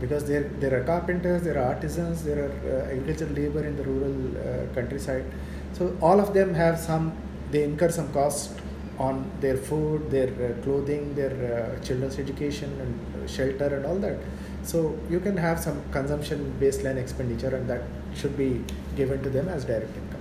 because 0.00 0.24
there 0.24 0.44
there 0.60 0.80
are 0.80 0.84
carpenters, 0.84 1.42
there 1.42 1.58
are 1.58 1.74
artisans, 1.74 2.24
there 2.24 2.44
are 2.46 2.52
uh, 2.72 2.90
agricultural 2.92 3.30
labor 3.32 3.64
in 3.64 3.76
the 3.76 3.84
rural 3.84 4.16
uh, 4.36 4.74
countryside. 4.74 5.24
So 5.72 5.96
all 6.00 6.20
of 6.20 6.34
them 6.34 6.54
have 6.54 6.78
some 6.78 7.12
they 7.50 7.64
incur 7.64 7.90
some 7.90 8.12
cost 8.12 8.60
on 8.98 9.30
their 9.40 9.56
food, 9.56 10.10
their 10.10 10.28
uh, 10.28 10.62
clothing, 10.62 11.14
their 11.14 11.32
uh, 11.32 11.84
children's 11.84 12.18
education 12.18 12.70
and 12.80 13.30
shelter 13.30 13.66
and 13.76 13.86
all 13.86 13.96
that. 13.96 14.18
So 14.62 14.98
you 15.08 15.20
can 15.20 15.36
have 15.36 15.60
some 15.60 15.80
consumption 15.92 16.54
baseline 16.60 16.96
expenditure 16.96 17.54
and 17.54 17.68
that 17.70 17.82
should 18.14 18.36
be 18.36 18.62
given 18.96 19.22
to 19.22 19.30
them 19.30 19.48
as 19.48 19.64
direct 19.64 19.96
income. 19.96 20.20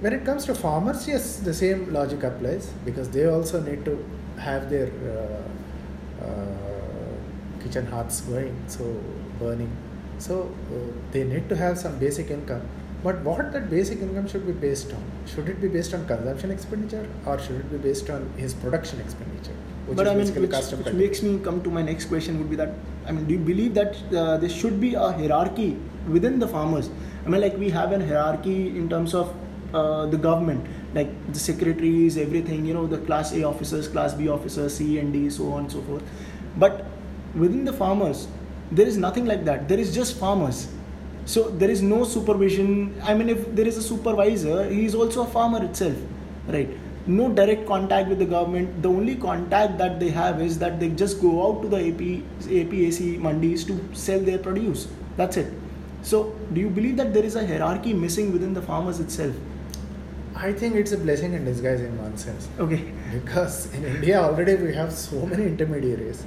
When 0.00 0.12
it 0.12 0.24
comes 0.24 0.44
to 0.46 0.54
farmers, 0.54 1.08
yes, 1.08 1.38
the 1.38 1.52
same 1.54 1.92
logic 1.92 2.22
applies 2.22 2.68
because 2.84 3.10
they 3.10 3.26
also 3.26 3.60
need 3.60 3.84
to 3.84 4.04
have 4.38 4.70
their 4.70 4.90
uh, 5.10 6.24
uh, 6.24 6.65
kitchen 7.66 7.86
hearths 7.86 8.20
going, 8.22 8.56
so 8.66 8.84
burning. 9.38 9.70
So 10.18 10.50
uh, 10.72 10.92
they 11.12 11.24
need 11.24 11.48
to 11.48 11.56
have 11.56 11.78
some 11.78 11.98
basic 11.98 12.30
income. 12.30 12.62
But 13.04 13.20
what 13.20 13.52
that 13.52 13.70
basic 13.70 14.00
income 14.00 14.26
should 14.26 14.46
be 14.46 14.52
based 14.52 14.92
on? 14.92 15.02
Should 15.26 15.48
it 15.48 15.60
be 15.60 15.68
based 15.68 15.94
on 15.94 16.06
consumption 16.06 16.50
expenditure 16.50 17.06
or 17.24 17.38
should 17.38 17.56
it 17.56 17.70
be 17.70 17.78
based 17.78 18.10
on 18.10 18.28
his 18.36 18.54
production 18.54 19.00
expenditure? 19.00 19.56
Which 19.86 19.96
but 19.96 20.06
is 20.06 20.12
I 20.12 20.14
mean, 20.14 20.24
basically 20.24 20.76
which, 20.76 20.86
which 20.86 20.94
makes 20.94 21.22
me 21.22 21.38
come 21.38 21.62
to 21.62 21.70
my 21.70 21.82
next 21.82 22.06
question 22.06 22.38
would 22.38 22.50
be 22.50 22.56
that 22.56 22.72
I 23.06 23.12
mean, 23.12 23.26
do 23.26 23.34
you 23.34 23.38
believe 23.38 23.74
that 23.74 23.96
uh, 24.12 24.36
there 24.38 24.48
should 24.48 24.80
be 24.80 24.94
a 24.94 25.12
hierarchy 25.12 25.76
within 26.08 26.40
the 26.40 26.48
farmers? 26.48 26.90
I 27.24 27.28
mean, 27.28 27.40
like 27.40 27.56
we 27.56 27.70
have 27.70 27.92
an 27.92 28.00
hierarchy 28.00 28.76
in 28.76 28.88
terms 28.88 29.14
of 29.14 29.32
uh, 29.72 30.06
the 30.06 30.16
government, 30.16 30.66
like 30.94 31.10
the 31.32 31.38
secretaries, 31.38 32.16
everything. 32.16 32.64
You 32.64 32.74
know, 32.74 32.86
the 32.86 32.98
class 32.98 33.32
A 33.32 33.44
officers, 33.44 33.86
class 33.86 34.14
B 34.14 34.28
officers, 34.28 34.74
C 34.74 34.98
and 34.98 35.12
D, 35.12 35.30
so 35.30 35.52
on 35.52 35.64
and 35.64 35.72
so 35.72 35.82
forth. 35.82 36.02
But 36.56 36.86
within 37.36 37.64
the 37.64 37.72
farmers, 37.72 38.28
there 38.70 38.86
is 38.86 38.96
nothing 38.96 39.26
like 39.26 39.44
that. 39.44 39.68
There 39.68 39.78
is 39.78 39.94
just 39.94 40.16
farmers. 40.16 40.68
So 41.24 41.48
there 41.50 41.70
is 41.70 41.82
no 41.82 42.04
supervision. 42.04 43.00
I 43.02 43.14
mean, 43.14 43.28
if 43.28 43.54
there 43.54 43.66
is 43.66 43.76
a 43.76 43.82
supervisor, 43.82 44.68
he 44.68 44.84
is 44.84 44.94
also 44.94 45.22
a 45.22 45.26
farmer 45.26 45.64
itself, 45.64 45.96
right? 46.48 46.68
No 47.06 47.28
direct 47.28 47.66
contact 47.66 48.08
with 48.08 48.18
the 48.18 48.24
government. 48.24 48.82
The 48.82 48.88
only 48.88 49.14
contact 49.16 49.78
that 49.78 50.00
they 50.00 50.10
have 50.10 50.40
is 50.40 50.58
that 50.58 50.80
they 50.80 50.88
just 50.88 51.20
go 51.20 51.46
out 51.46 51.62
to 51.62 51.68
the 51.68 51.78
AP, 51.88 52.00
APMC 52.60 53.20
mandis 53.20 53.66
to 53.66 53.80
sell 53.94 54.20
their 54.20 54.38
produce. 54.38 54.88
That's 55.16 55.36
it. 55.36 55.52
So, 56.02 56.34
do 56.52 56.60
you 56.60 56.68
believe 56.68 56.96
that 56.96 57.12
there 57.12 57.24
is 57.24 57.36
a 57.36 57.46
hierarchy 57.46 57.92
missing 57.92 58.32
within 58.32 58.54
the 58.54 58.62
farmers 58.62 59.00
itself? 59.00 59.34
I 60.34 60.52
think 60.52 60.74
it's 60.74 60.92
a 60.92 60.98
blessing 60.98 61.32
in 61.32 61.44
disguise 61.44 61.80
in 61.80 61.96
one 62.00 62.16
sense. 62.16 62.48
Okay. 62.58 62.92
Because 63.12 63.72
in 63.72 63.84
India 63.84 64.20
already 64.20 64.54
we 64.56 64.74
have 64.74 64.92
so 64.92 65.24
many 65.26 65.44
intermediaries 65.44 66.24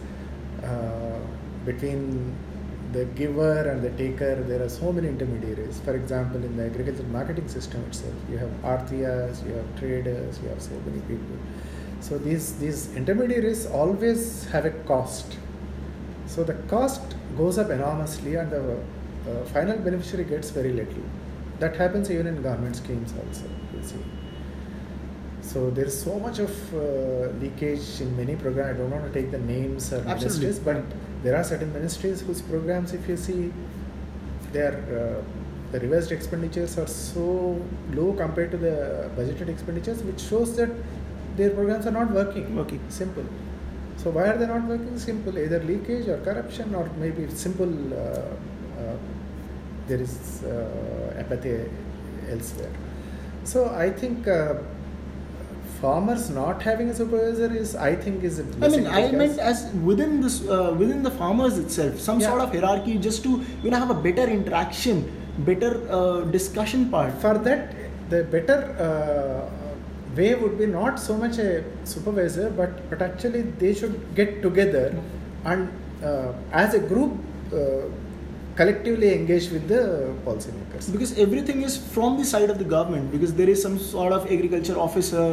uh, 0.64 1.20
between 1.66 2.36
the 2.92 3.06
giver 3.06 3.70
and 3.70 3.82
the 3.84 3.92
taker. 3.92 4.36
There 4.44 4.62
are 4.64 4.70
so 4.70 4.92
many 4.92 5.08
intermediaries. 5.08 5.80
For 5.82 5.96
example, 5.96 6.44
in 6.44 6.58
the 6.58 6.66
agricultural 6.66 7.08
marketing 7.10 7.48
system 7.48 7.84
itself, 7.86 8.14
you 8.30 8.38
have 8.38 8.50
artiyas, 8.64 9.46
you 9.46 9.54
have 9.54 9.80
traders, 9.80 10.40
you 10.42 10.50
have 10.50 10.62
so 10.62 10.72
many 10.86 11.02
people. 11.02 11.38
So 12.02 12.18
these 12.18 12.56
these 12.60 12.96
intermediaries 12.96 13.66
always 13.68 14.46
have 14.46 14.66
a 14.66 14.72
cost. 14.92 15.38
So 16.28 16.44
the 16.44 16.54
cost 16.74 17.16
goes 17.38 17.58
up 17.58 17.70
enormously, 17.70 18.36
and 18.36 18.52
the 18.52 18.78
uh, 18.78 19.44
final 19.46 19.78
beneficiary 19.78 20.26
gets 20.26 20.50
very 20.52 20.72
little. 20.72 21.04
That 21.60 21.76
happens 21.76 22.10
even 22.10 22.28
in 22.28 22.42
government 22.42 22.76
schemes 22.78 23.14
also. 23.20 23.46
You 23.76 23.84
see. 23.84 24.19
So 25.50 25.72
there 25.72 25.86
is 25.86 26.00
so 26.00 26.20
much 26.20 26.38
of 26.38 26.52
uh, 26.76 26.80
leakage 27.42 28.02
in 28.02 28.16
many 28.16 28.36
programs. 28.36 28.76
I 28.76 28.78
don't 28.80 28.92
want 28.92 29.06
to 29.12 29.14
take 29.20 29.32
the 29.32 29.40
names 29.40 29.92
or 29.92 29.98
Absolutely. 29.98 30.46
ministries, 30.46 30.60
but 30.60 30.84
there 31.24 31.36
are 31.36 31.44
certain 31.44 31.74
ministries 31.74 32.22
whose 32.22 32.42
programs, 32.42 32.94
if 32.94 33.10
you 33.10 33.18
see, 33.18 33.52
their 34.54 34.74
uh, 35.00 35.24
the 35.72 35.80
reversed 35.80 36.12
expenditures 36.12 36.78
are 36.78 36.88
so 36.88 37.60
low 37.94 38.14
compared 38.14 38.52
to 38.52 38.58
the 38.58 39.10
budgeted 39.18 39.50
expenditures, 39.50 40.04
which 40.04 40.22
shows 40.22 40.56
that 40.58 40.70
their 41.36 41.50
programs 41.50 41.88
are 41.88 41.98
not 42.00 42.12
working. 42.12 42.56
Working. 42.56 42.82
Simple. 42.90 43.26
So 43.98 44.12
why 44.12 44.30
are 44.30 44.38
they 44.38 44.48
not 44.48 44.64
working? 44.66 45.00
Simple, 45.00 45.38
either 45.38 45.64
leakage 45.64 46.08
or 46.08 46.18
corruption, 46.20 46.76
or 46.76 46.90
maybe 47.00 47.28
simple. 47.30 47.74
Uh, 47.94 47.98
uh, 48.82 48.98
there 49.88 50.00
is 50.00 50.44
uh, 50.44 51.16
apathy 51.18 51.56
elsewhere. 52.30 52.72
So 53.44 53.70
I 53.70 53.90
think 53.90 54.28
uh, 54.28 54.56
farmers 55.82 56.30
not 56.30 56.62
having 56.62 56.90
a 56.90 56.96
supervisor 56.96 57.50
is, 57.56 57.76
I 57.76 57.96
think, 57.96 58.24
is. 58.24 58.40
A 58.40 58.46
I 58.62 58.68
mean, 58.70 58.88
I 58.88 59.12
meant 59.12 59.40
as 59.40 59.66
within 59.90 60.20
this, 60.22 60.38
uh, 60.48 60.76
within 60.78 61.04
the 61.04 61.12
farmers 61.12 61.58
itself, 61.58 62.00
some 62.00 62.20
Yeah. 62.20 62.30
sort 62.30 62.42
of 62.42 62.52
hierarchy, 62.58 62.98
just 62.98 63.24
to 63.24 63.42
you 63.64 63.72
know 63.72 63.78
have 63.86 63.90
a 63.98 64.00
better 64.08 64.28
interaction, 64.40 65.04
better 65.52 65.72
uh, 66.00 66.22
discussion 66.38 66.90
part. 66.90 67.14
for 67.26 67.38
that 67.50 67.76
the 68.10 68.24
better 68.36 68.58
uh, 68.86 69.50
way 70.18 70.34
would 70.36 70.58
be 70.60 70.66
not 70.66 71.00
so 71.00 71.16
much 71.24 71.38
a 71.38 71.64
supervisor 71.94 72.46
but 72.60 72.78
but 72.92 73.02
actually 73.08 73.42
they 73.64 73.74
should 73.82 73.96
get 74.20 74.32
together 74.46 74.86
and 75.46 75.70
uh, 76.12 76.32
as 76.64 76.74
a 76.74 76.80
group 76.80 77.12
uh, 77.60 77.84
collectively 78.56 79.14
engage 79.18 79.50
with 79.56 79.68
the 79.74 79.82
policymakers 80.26 80.92
because 80.96 81.12
everything 81.26 81.62
is 81.68 81.78
from 81.94 82.18
the 82.22 82.26
side 82.32 82.50
of 82.50 82.58
the 82.64 82.68
government 82.76 83.12
because 83.12 83.34
there 83.42 83.50
is 83.56 83.62
some 83.68 83.78
sort 83.92 84.12
of 84.18 84.26
agriculture 84.38 84.78
officer 84.88 85.24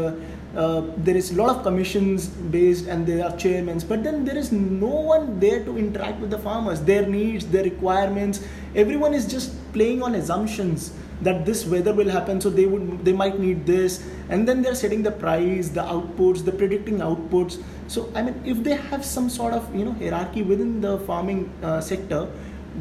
uh, 0.57 0.83
there 0.97 1.17
is 1.17 1.31
a 1.33 1.35
lot 1.35 1.51
of 1.55 1.63
commissions 1.63 2.29
based 2.29 2.87
and 2.87 3.07
there 3.07 3.25
are 3.25 3.37
chairmen 3.37 3.79
but 3.89 4.03
then 4.03 4.25
there 4.25 4.37
is 4.37 4.53
no 4.53 4.95
one 5.15 5.39
there 5.39 5.63
to 5.65 5.77
interact 5.77 6.19
with 6.19 6.31
the 6.31 6.39
farmers. 6.39 6.81
Their 6.81 7.07
needs 7.07 7.47
their 7.47 7.65
requirements 7.65 8.43
everyone 8.75 9.13
is 9.13 9.27
just 9.27 9.53
playing 9.73 10.03
on 10.03 10.15
assumptions 10.15 10.93
that 11.21 11.45
this 11.47 11.65
weather 11.67 11.93
will 11.93 12.09
happen 12.09 12.41
so 12.41 12.51
they 12.51 12.67
would 12.67 13.05
they 13.05 13.13
might 13.13 13.39
need 13.39 13.67
this. 13.67 14.03
And 14.29 14.49
then 14.49 14.63
they're 14.63 14.75
setting 14.75 15.03
the 15.03 15.13
price 15.13 15.69
the 15.69 15.83
outputs 15.83 16.45
the 16.45 16.53
predicting 16.53 16.99
outputs. 16.99 17.63
So 17.89 18.11
i 18.15 18.23
mean 18.23 18.41
if 18.45 18.65
they 18.65 18.77
have 18.77 19.05
some 19.05 19.29
sort 19.29 19.53
of 19.53 19.75
you 19.75 19.85
know 19.85 19.93
hierarchy 19.93 20.43
within 20.43 20.81
the 20.81 20.99
farming 21.01 21.53
uh, 21.63 21.81
sector 21.81 22.29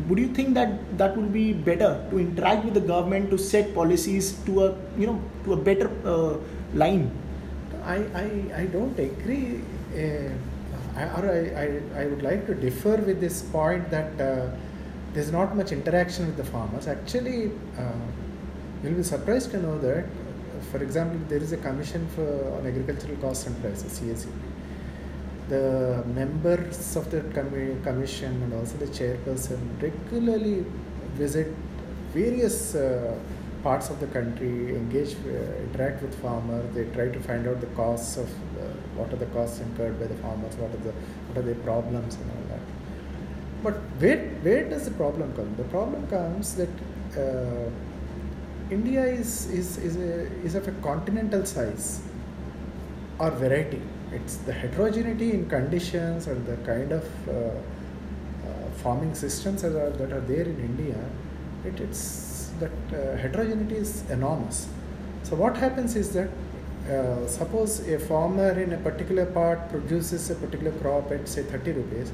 would 0.07 0.19
you 0.19 0.27
think 0.27 0.53
that 0.53 0.97
that 0.97 1.15
would 1.15 1.31
be 1.33 1.53
better 1.53 2.05
to 2.09 2.19
interact 2.19 2.65
with 2.65 2.73
the 2.73 2.81
government 2.81 3.29
to 3.29 3.38
set 3.38 3.73
policies 3.73 4.33
to 4.45 4.65
a 4.65 4.75
you 4.97 5.07
know 5.07 5.21
to 5.43 5.53
a 5.53 5.57
better 5.57 5.89
uh, 6.05 6.38
line 6.73 7.11
I, 7.86 7.98
I, 8.24 8.62
I 8.62 8.65
don't 8.65 8.98
agree 8.98 9.62
uh, 9.93 10.30
or 11.17 11.30
I, 11.30 11.39
I, 11.63 12.02
I 12.04 12.06
would 12.08 12.24
like 12.24 12.48
to 12.48 12.56
differ 12.56 12.98
with 12.98 13.19
this 13.19 13.41
point 13.41 13.89
that 13.91 14.19
uh, 14.19 14.50
there's 15.13 15.32
not 15.32 15.56
much 15.56 15.71
interaction 15.71 16.26
with 16.28 16.38
the 16.38 16.43
farmers. 16.43 16.88
Actually 16.88 17.52
uh, 17.78 17.91
you'll 18.84 18.93
be 18.93 19.04
surprised 19.04 19.52
to 19.52 19.62
know 19.62 19.78
that 19.80 20.06
for 20.71 20.82
example 20.82 21.19
there 21.28 21.39
is 21.39 21.52
a 21.52 21.58
commission 21.58 22.08
for 22.15 22.28
on 22.58 22.65
agricultural 22.65 23.15
costs 23.17 23.45
and 23.48 23.62
prices 23.62 24.00
CACP 24.00 24.30
the 25.50 26.04
members 26.08 26.95
of 26.95 27.12
the 27.12 27.21
commi- 27.38 27.82
commission 27.84 28.41
and 28.43 28.54
also 28.54 28.78
the 28.78 28.88
chairperson 28.88 29.60
regularly 29.82 30.65
visit 31.13 31.54
various 32.13 32.74
uh, 32.74 33.15
parts 33.65 33.89
of 33.89 33.99
the 33.99 34.08
country, 34.15 34.75
engage, 34.75 35.13
uh, 35.25 35.63
interact 35.65 36.04
with 36.04 36.13
farmers. 36.21 36.65
They 36.75 36.86
try 36.97 37.08
to 37.17 37.19
find 37.28 37.47
out 37.47 37.62
the 37.62 37.71
costs 37.78 38.17
of 38.23 38.30
uh, 38.30 38.67
what 38.97 39.12
are 39.13 39.21
the 39.23 39.32
costs 39.38 39.60
incurred 39.60 39.99
by 39.99 40.08
the 40.12 40.19
farmers, 40.25 40.56
what 40.63 40.73
are 40.75 40.84
the 40.89 40.93
what 41.28 41.39
are 41.39 41.45
their 41.49 41.62
problems 41.69 42.15
and 42.19 42.32
all 42.36 42.45
that. 42.51 42.63
But 43.63 43.73
where 44.04 44.19
where 44.47 44.69
does 44.73 44.86
the 44.89 44.95
problem 44.99 45.34
come? 45.39 45.56
The 45.62 45.69
problem 45.75 46.06
comes 46.12 46.54
that 46.62 46.75
uh, 47.23 47.69
India 48.78 49.06
is 49.06 49.49
is 49.62 49.78
is, 49.89 49.97
a, 49.97 50.12
is 50.49 50.56
of 50.62 50.67
a 50.67 50.75
continental 50.89 51.45
size 51.54 51.89
or 53.19 53.32
variety. 53.32 53.82
It's 54.12 54.38
the 54.51 54.54
heterogeneity 54.54 55.32
in 55.32 55.49
conditions 55.49 56.28
and 56.28 56.45
the 56.45 56.58
kind 56.69 56.91
of 56.91 57.10
uh, 57.28 57.34
uh, 57.34 58.69
farming 58.84 59.15
systems 59.15 59.63
that 59.63 59.75
are, 59.84 59.89
that 60.01 60.12
are 60.12 60.25
there 60.34 60.47
in 60.54 60.60
India. 60.69 61.04
It, 61.65 61.80
it's 61.80 62.35
that 62.59 62.71
uh, 62.93 63.17
heterogeneity 63.17 63.75
is 63.75 64.09
enormous. 64.09 64.67
So 65.23 65.35
what 65.35 65.57
happens 65.57 65.95
is 65.95 66.13
that 66.13 66.29
uh, 66.89 67.27
suppose 67.27 67.79
a 67.87 67.97
farmer 67.99 68.51
in 68.59 68.73
a 68.73 68.77
particular 68.77 69.25
part 69.25 69.69
produces 69.69 70.29
a 70.29 70.35
particular 70.35 70.71
crop 70.79 71.11
at 71.11 71.27
say 71.27 71.43
30 71.43 71.71
rupees, 71.71 72.11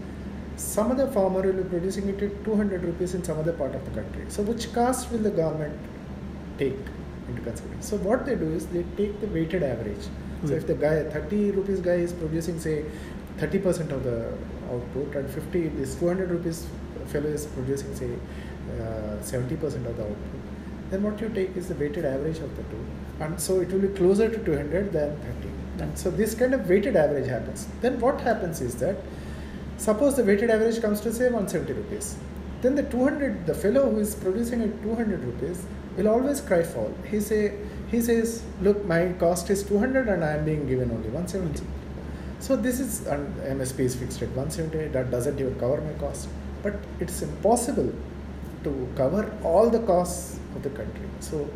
some 0.56 0.91
other 0.91 1.08
farmer 1.08 1.41
will 1.41 1.63
be 1.63 1.69
producing 1.69 2.08
it 2.10 2.21
at 2.21 2.43
200 2.45 2.84
rupees 2.84 3.13
in 3.13 3.23
some 3.23 3.39
other 3.39 3.54
part 3.54 3.75
of 3.75 3.84
the 3.86 4.01
country. 4.01 4.25
So 4.30 4.43
which 4.43 4.71
cost 4.73 5.12
will 5.12 5.19
the 5.19 5.32
government 5.32 5.77
take 6.58 6.77
into 7.27 7.41
consideration? 7.41 7.82
So 7.82 7.97
what 7.97 8.25
they 8.25 8.36
do 8.36 8.51
is 8.54 8.67
they 8.67 8.84
take 8.95 9.19
the 9.19 9.27
weighted 9.27 9.63
average. 9.63 10.06
So 10.45 10.54
if 10.54 10.65
the 10.65 10.73
guy 10.73 11.04
30 11.04 11.51
rupees 11.51 11.82
guy 11.82 11.99
is 12.08 12.13
producing 12.13 12.60
say 12.60 12.86
30% 13.38 13.91
of 13.91 14.04
the 14.04 14.34
output 14.71 15.15
and 15.15 15.30
50 15.30 15.67
this 15.69 15.95
200 15.95 16.32
rupees 16.32 16.67
fellow 17.08 17.30
is 17.30 17.45
producing 17.45 17.95
say 17.95 18.10
Uh, 18.80 19.12
70% 19.22 19.64
of 19.86 19.98
the 19.98 20.04
output, 20.04 20.42
then 20.90 21.04
what 21.04 21.20
you 21.22 21.30
take 21.30 21.56
is 21.56 21.68
the 21.68 21.76
weighted 21.76 22.06
average 22.06 22.40
of 22.40 22.56
the 22.58 22.64
two. 22.64 22.86
And 23.20 23.40
so 23.40 23.60
it 23.62 23.72
will 23.72 23.80
be 23.80 23.88
closer 23.90 24.30
to 24.30 24.38
200 24.44 24.92
than 24.92 25.16
30. 25.20 25.50
And 25.80 25.98
so 25.98 26.12
this 26.12 26.36
kind 26.36 26.54
of 26.54 26.68
weighted 26.68 26.96
average 26.96 27.28
happens. 27.28 27.68
Then 27.82 28.00
what 28.00 28.20
happens 28.22 28.62
is 28.62 28.76
that 28.78 28.98
suppose 29.78 30.16
the 30.16 30.24
weighted 30.24 30.50
average 30.50 30.82
comes 30.82 31.00
to 31.02 31.14
say 31.14 31.26
170 31.26 31.74
rupees. 31.74 32.18
Then 32.62 32.76
the 32.76 32.84
200, 32.84 33.46
the 33.46 33.54
fellow 33.54 33.90
who 33.90 34.00
is 34.00 34.16
producing 34.16 34.62
at 34.62 34.84
200 34.84 35.24
rupees 35.24 35.66
will 35.98 36.08
always 36.08 36.42
cry 36.42 36.64
foul. 36.64 36.94
He 37.10 37.20
say, 37.20 37.58
he 37.90 38.02
says, 38.02 38.44
look, 38.62 38.84
my 38.86 39.14
cost 39.14 39.50
is 39.50 39.64
200 39.64 40.08
and 40.08 40.24
I 40.24 40.34
am 40.34 40.46
being 40.46 40.68
given 40.68 40.92
only 40.92 41.10
170. 41.10 41.64
So 42.40 42.56
this 42.56 42.80
is, 42.80 43.06
and 43.08 43.36
MSP 43.38 43.80
is 43.80 43.96
fixed 43.96 44.22
at 44.22 44.30
170, 44.30 44.90
that 44.90 45.12
doesn't 45.12 45.40
even 45.40 45.60
cover 45.60 45.80
my 45.82 45.94
cost. 45.94 46.28
But 46.64 46.76
it's 47.00 47.22
impossible 47.22 47.94
to 48.63 48.88
cover 48.95 49.36
all 49.43 49.69
the 49.69 49.80
costs 49.80 50.39
of 50.56 50.63
the 50.63 50.69
country. 50.69 51.08
So 51.19 51.50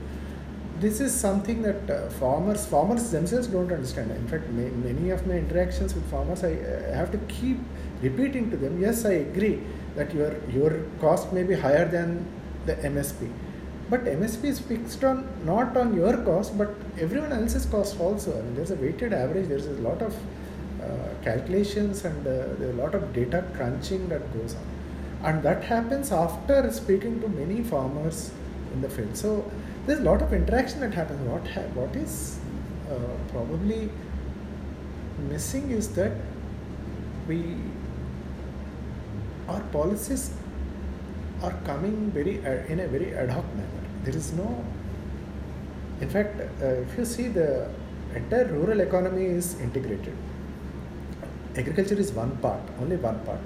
this 0.79 0.99
is 0.99 1.13
something 1.13 1.61
that 1.61 1.89
uh, 1.89 2.09
farmers 2.09 2.65
farmers 2.65 3.09
themselves 3.11 3.47
don't 3.47 3.71
understand. 3.71 4.11
In 4.11 4.27
fact, 4.27 4.49
ma- 4.49 4.75
many 4.87 5.09
of 5.09 5.25
my 5.27 5.35
interactions 5.35 5.93
with 5.95 6.09
farmers, 6.11 6.43
I 6.43 6.53
uh, 6.53 6.93
have 6.93 7.11
to 7.11 7.17
keep 7.35 7.59
repeating 8.01 8.51
to 8.51 8.57
them. 8.57 8.81
Yes, 8.81 9.05
I 9.05 9.13
agree 9.29 9.61
that 9.95 10.13
your 10.13 10.31
your 10.49 10.71
cost 10.99 11.31
may 11.31 11.43
be 11.43 11.55
higher 11.55 11.85
than 11.87 12.25
the 12.65 12.75
MSP, 12.75 13.29
but 13.89 14.05
MSP 14.05 14.45
is 14.45 14.59
fixed 14.59 15.03
on 15.03 15.27
not 15.45 15.77
on 15.77 15.95
your 15.95 16.17
cost, 16.29 16.57
but 16.57 16.75
everyone 16.99 17.31
else's 17.31 17.65
cost 17.65 17.99
also. 17.99 18.37
I 18.37 18.41
mean, 18.41 18.55
there's 18.55 18.71
a 18.71 18.75
weighted 18.75 19.13
average. 19.13 19.47
There's 19.47 19.67
a 19.67 19.79
lot 19.89 20.01
of 20.01 20.13
uh, 20.83 20.87
calculations 21.23 22.03
and 22.05 22.27
uh, 22.27 22.71
a 22.71 22.73
lot 22.83 22.93
of 22.95 23.13
data 23.13 23.43
crunching 23.55 24.09
that 24.09 24.31
goes 24.33 24.55
on, 24.55 24.65
and 25.25 25.41
that 25.43 25.63
happens 25.63 26.11
after 26.11 26.71
speaking 26.71 27.19
to 27.21 27.27
many 27.27 27.63
farmers 27.63 28.31
in 28.73 28.81
the 28.81 28.89
field. 28.89 29.17
So 29.17 29.51
there's 29.85 29.99
a 29.99 30.03
lot 30.03 30.21
of 30.21 30.33
interaction 30.33 30.81
that 30.81 30.93
happens. 30.93 31.27
What 31.27 31.47
ha- 31.47 31.69
what 31.79 31.95
is 31.95 32.39
uh, 32.89 32.97
probably 33.29 33.89
missing 35.29 35.71
is 35.71 35.89
that 35.95 36.11
we 37.27 37.39
our 39.47 39.61
policies 39.77 40.31
are 41.41 41.53
coming 41.69 42.11
very 42.11 42.35
in 42.73 42.79
a 42.79 42.87
very 42.87 43.13
ad 43.15 43.29
hoc 43.29 43.45
manner. 43.55 43.83
There 44.03 44.15
is 44.15 44.31
no. 44.33 44.49
In 46.01 46.09
fact, 46.09 46.39
uh, 46.41 46.65
if 46.85 46.97
you 46.97 47.05
see 47.05 47.27
the 47.27 47.69
entire 48.15 48.45
rural 48.45 48.79
economy 48.81 49.25
is 49.25 49.59
integrated. 49.59 50.15
Agriculture 51.57 51.95
is 51.95 52.11
one 52.11 52.35
part, 52.37 52.61
only 52.81 52.97
one 52.97 53.19
part. 53.25 53.39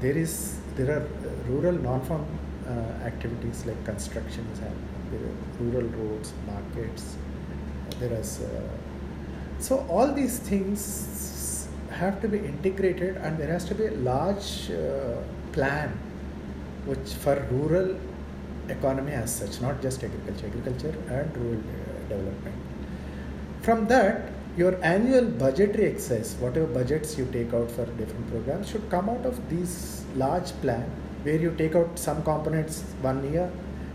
There 0.00 0.16
is 0.16 0.59
there 0.80 0.98
are 0.98 1.02
uh, 1.02 1.30
rural 1.48 1.72
non-farm 1.72 2.26
uh, 2.66 2.70
activities 3.04 3.66
like 3.66 3.84
construction 3.84 4.46
is 4.52 4.58
happening. 4.58 5.36
Rural 5.60 5.88
roads, 5.88 6.32
markets. 6.46 7.16
There 7.98 8.12
is 8.12 8.40
uh, 8.40 8.62
so 9.58 9.84
all 9.90 10.12
these 10.12 10.38
things 10.38 11.68
have 11.90 12.20
to 12.22 12.28
be 12.28 12.38
integrated, 12.38 13.16
and 13.18 13.36
there 13.36 13.48
has 13.48 13.64
to 13.66 13.74
be 13.74 13.86
a 13.86 13.90
large 13.90 14.70
uh, 14.70 15.16
plan, 15.52 15.90
which 16.86 17.12
for 17.24 17.34
rural 17.50 17.98
economy 18.70 19.12
as 19.12 19.34
such, 19.34 19.60
not 19.60 19.82
just 19.82 20.02
agriculture, 20.02 20.46
agriculture 20.46 20.94
and 21.10 21.36
rural 21.36 21.60
uh, 21.60 22.08
development. 22.08 22.56
From 23.60 23.86
that, 23.88 24.30
your 24.56 24.82
annual 24.84 25.24
budgetary 25.24 25.86
excess, 25.86 26.34
whatever 26.34 26.66
budgets 26.66 27.16
you 27.16 27.26
take 27.32 27.54
out 27.54 27.70
for 27.70 27.86
different 27.86 28.28
programs, 28.30 28.68
should 28.68 28.88
come 28.90 29.08
out 29.08 29.24
of 29.24 29.48
these 29.48 30.04
large 30.16 30.52
plan 30.60 30.90
where 31.22 31.36
you 31.36 31.54
take 31.56 31.74
out 31.74 31.98
some 31.98 32.22
components 32.22 32.82
one 33.02 33.32
year, 33.32 33.50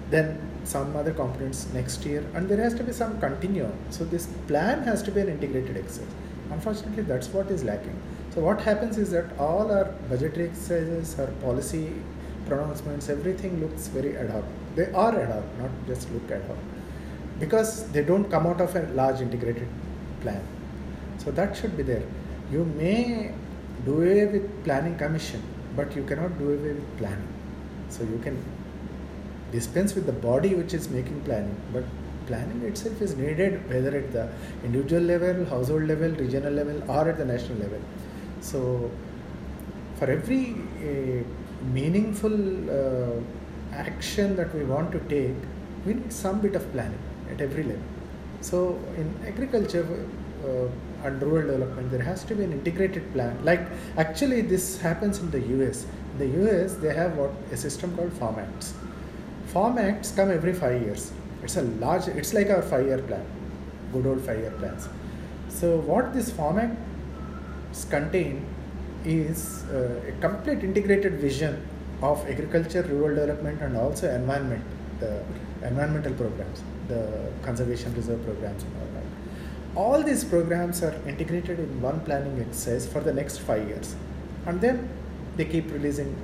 then 0.09 0.39
some 0.63 0.95
other 0.95 1.13
components 1.13 1.67
next 1.73 2.05
year, 2.05 2.23
and 2.33 2.47
there 2.47 2.57
has 2.57 2.73
to 2.75 2.83
be 2.83 2.91
some 2.91 3.19
continuum. 3.19 3.73
So 3.89 4.05
this 4.05 4.27
plan 4.47 4.83
has 4.83 5.03
to 5.03 5.11
be 5.11 5.21
an 5.21 5.29
integrated 5.29 5.77
excess. 5.77 6.07
Unfortunately, 6.51 7.03
that's 7.03 7.27
what 7.29 7.49
is 7.51 7.63
lacking. 7.63 7.99
So 8.33 8.41
what 8.41 8.61
happens 8.61 8.97
is 8.97 9.11
that 9.11 9.37
all 9.39 9.71
our 9.71 9.85
budgetary 10.09 10.49
exercises, 10.49 11.19
our 11.19 11.27
policy 11.47 11.91
pronouncements, 12.45 13.09
everything 13.09 13.59
looks 13.59 13.87
very 13.87 14.15
ad 14.17 14.29
hoc. 14.29 14.43
They 14.75 14.91
are 14.91 15.19
ad 15.19 15.29
hoc, 15.29 15.43
not 15.59 15.71
just 15.87 16.11
look 16.11 16.29
ad 16.31 16.43
hoc, 16.47 16.57
because 17.39 17.87
they 17.91 18.03
don't 18.03 18.29
come 18.29 18.45
out 18.45 18.61
of 18.61 18.75
a 18.75 18.81
large 18.93 19.21
integrated 19.21 19.67
plan. 20.25 20.43
So 21.23 21.31
that 21.39 21.57
should 21.57 21.75
be 21.77 21.83
there. 21.93 22.03
You 22.51 22.65
may 22.81 23.31
do 23.85 23.95
away 24.01 24.25
with 24.35 24.63
planning 24.63 24.97
commission, 24.97 25.41
but 25.75 25.95
you 25.95 26.03
cannot 26.03 26.37
do 26.39 26.51
away 26.53 26.73
with 26.73 26.97
planning. 26.97 27.33
So 27.89 28.03
you 28.03 28.19
can 28.23 28.43
dispense 29.51 29.95
with 29.95 30.05
the 30.05 30.17
body 30.29 30.53
which 30.55 30.73
is 30.73 30.89
making 30.89 31.21
planning, 31.21 31.55
but 31.71 31.83
planning 32.27 32.61
itself 32.69 33.01
is 33.07 33.15
needed 33.15 33.57
whether 33.69 33.95
at 33.97 34.11
the 34.11 34.27
individual 34.63 35.03
level, 35.13 35.45
household 35.45 35.83
level, 35.93 36.11
regional 36.25 36.53
level, 36.53 36.83
or 36.89 37.09
at 37.09 37.17
the 37.17 37.25
national 37.25 37.59
level. 37.59 37.81
So 38.41 38.91
for 39.95 40.09
every 40.17 40.55
uh, 40.91 41.23
meaningful 41.73 42.35
uh, 42.69 43.19
action 43.73 44.35
that 44.35 44.53
we 44.55 44.63
want 44.63 44.91
to 44.91 44.99
take, 45.15 45.35
we 45.85 45.93
need 45.93 46.11
some 46.11 46.41
bit 46.41 46.55
of 46.55 46.71
planning 46.71 46.99
at 47.31 47.41
every 47.41 47.63
level. 47.63 47.94
So 48.45 48.79
in 48.95 49.07
agriculture 49.25 49.85
uh, 50.47 50.67
and 51.03 51.21
rural 51.21 51.47
development, 51.47 51.89
there 51.89 52.03
has 52.03 52.23
to 52.25 52.35
be 52.35 52.43
an 52.43 52.51
integrated 52.51 53.11
plan. 53.13 53.43
Like 53.43 53.61
actually, 53.97 54.41
this 54.41 54.79
happens 54.79 55.19
in 55.19 55.31
the 55.31 55.39
US. 55.55 55.85
In 56.11 56.19
the 56.19 56.29
US, 56.41 56.75
they 56.75 56.93
have 56.93 57.17
what 57.17 57.31
a 57.51 57.57
system 57.57 57.95
called 57.95 58.13
Farm 58.13 58.37
Acts. 58.37 58.73
Farm 59.47 59.79
Acts 59.79 60.11
come 60.11 60.29
every 60.29 60.53
five 60.53 60.79
years. 60.81 61.11
It's 61.41 61.57
a 61.57 61.63
large. 61.85 62.07
It's 62.07 62.33
like 62.35 62.51
our 62.51 62.61
five-year 62.61 62.99
plan, 62.99 63.25
good 63.93 64.05
old 64.05 64.21
five-year 64.21 64.51
plans. 64.59 64.87
So 65.49 65.77
what 65.79 66.13
this 66.13 66.29
Farm 66.29 66.59
Acts 66.59 67.85
contain 67.85 68.45
is 69.05 69.63
uh, 69.73 70.11
a 70.11 70.11
complete 70.21 70.63
integrated 70.63 71.19
vision 71.19 71.67
of 72.03 72.23
agriculture, 72.29 72.83
rural 72.83 73.15
development, 73.15 73.61
and 73.61 73.75
also 73.75 74.09
environment, 74.13 74.63
the 74.99 75.23
environmental 75.63 76.13
programs, 76.13 76.63
the 76.87 77.31
conservation 77.43 77.93
reserve 77.95 78.23
programs, 78.23 78.63
and 78.63 78.73
all 78.75 78.87
that. 78.93 79.03
All 79.75 80.03
these 80.03 80.23
programs 80.23 80.81
are 80.83 80.95
integrated 81.07 81.59
in 81.59 81.81
one 81.81 81.99
planning 82.01 82.39
exercise 82.39 82.87
for 82.87 83.01
the 83.01 83.13
next 83.13 83.39
five 83.39 83.67
years, 83.67 83.95
and 84.45 84.61
then 84.61 84.89
they 85.37 85.45
keep 85.45 85.71
releasing 85.71 86.15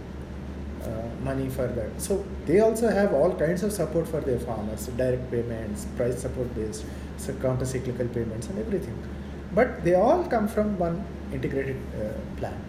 uh, 0.84 0.88
money 1.24 1.50
for 1.50 1.68
that. 1.68 2.02
So 2.02 2.26
they 2.46 2.60
also 2.60 2.90
have 2.90 3.14
all 3.14 3.34
kinds 3.36 3.64
of 3.64 3.72
support 3.72 4.08
for 4.08 4.22
their 4.22 4.40
farmers, 4.40 4.88
direct 4.88 5.30
payments, 5.30 5.86
price 5.98 6.20
support 6.20 6.54
based, 6.56 6.86
so 7.18 7.34
counter 7.34 7.66
cyclical 7.66 8.08
payments, 8.08 8.48
and 8.48 8.60
everything. 8.60 8.98
But 9.54 9.84
they 9.84 9.96
all 9.96 10.24
come 10.26 10.48
from 10.48 10.78
one 10.80 11.06
integrated 11.34 11.78
uh, 12.00 12.40
plan. 12.40 12.60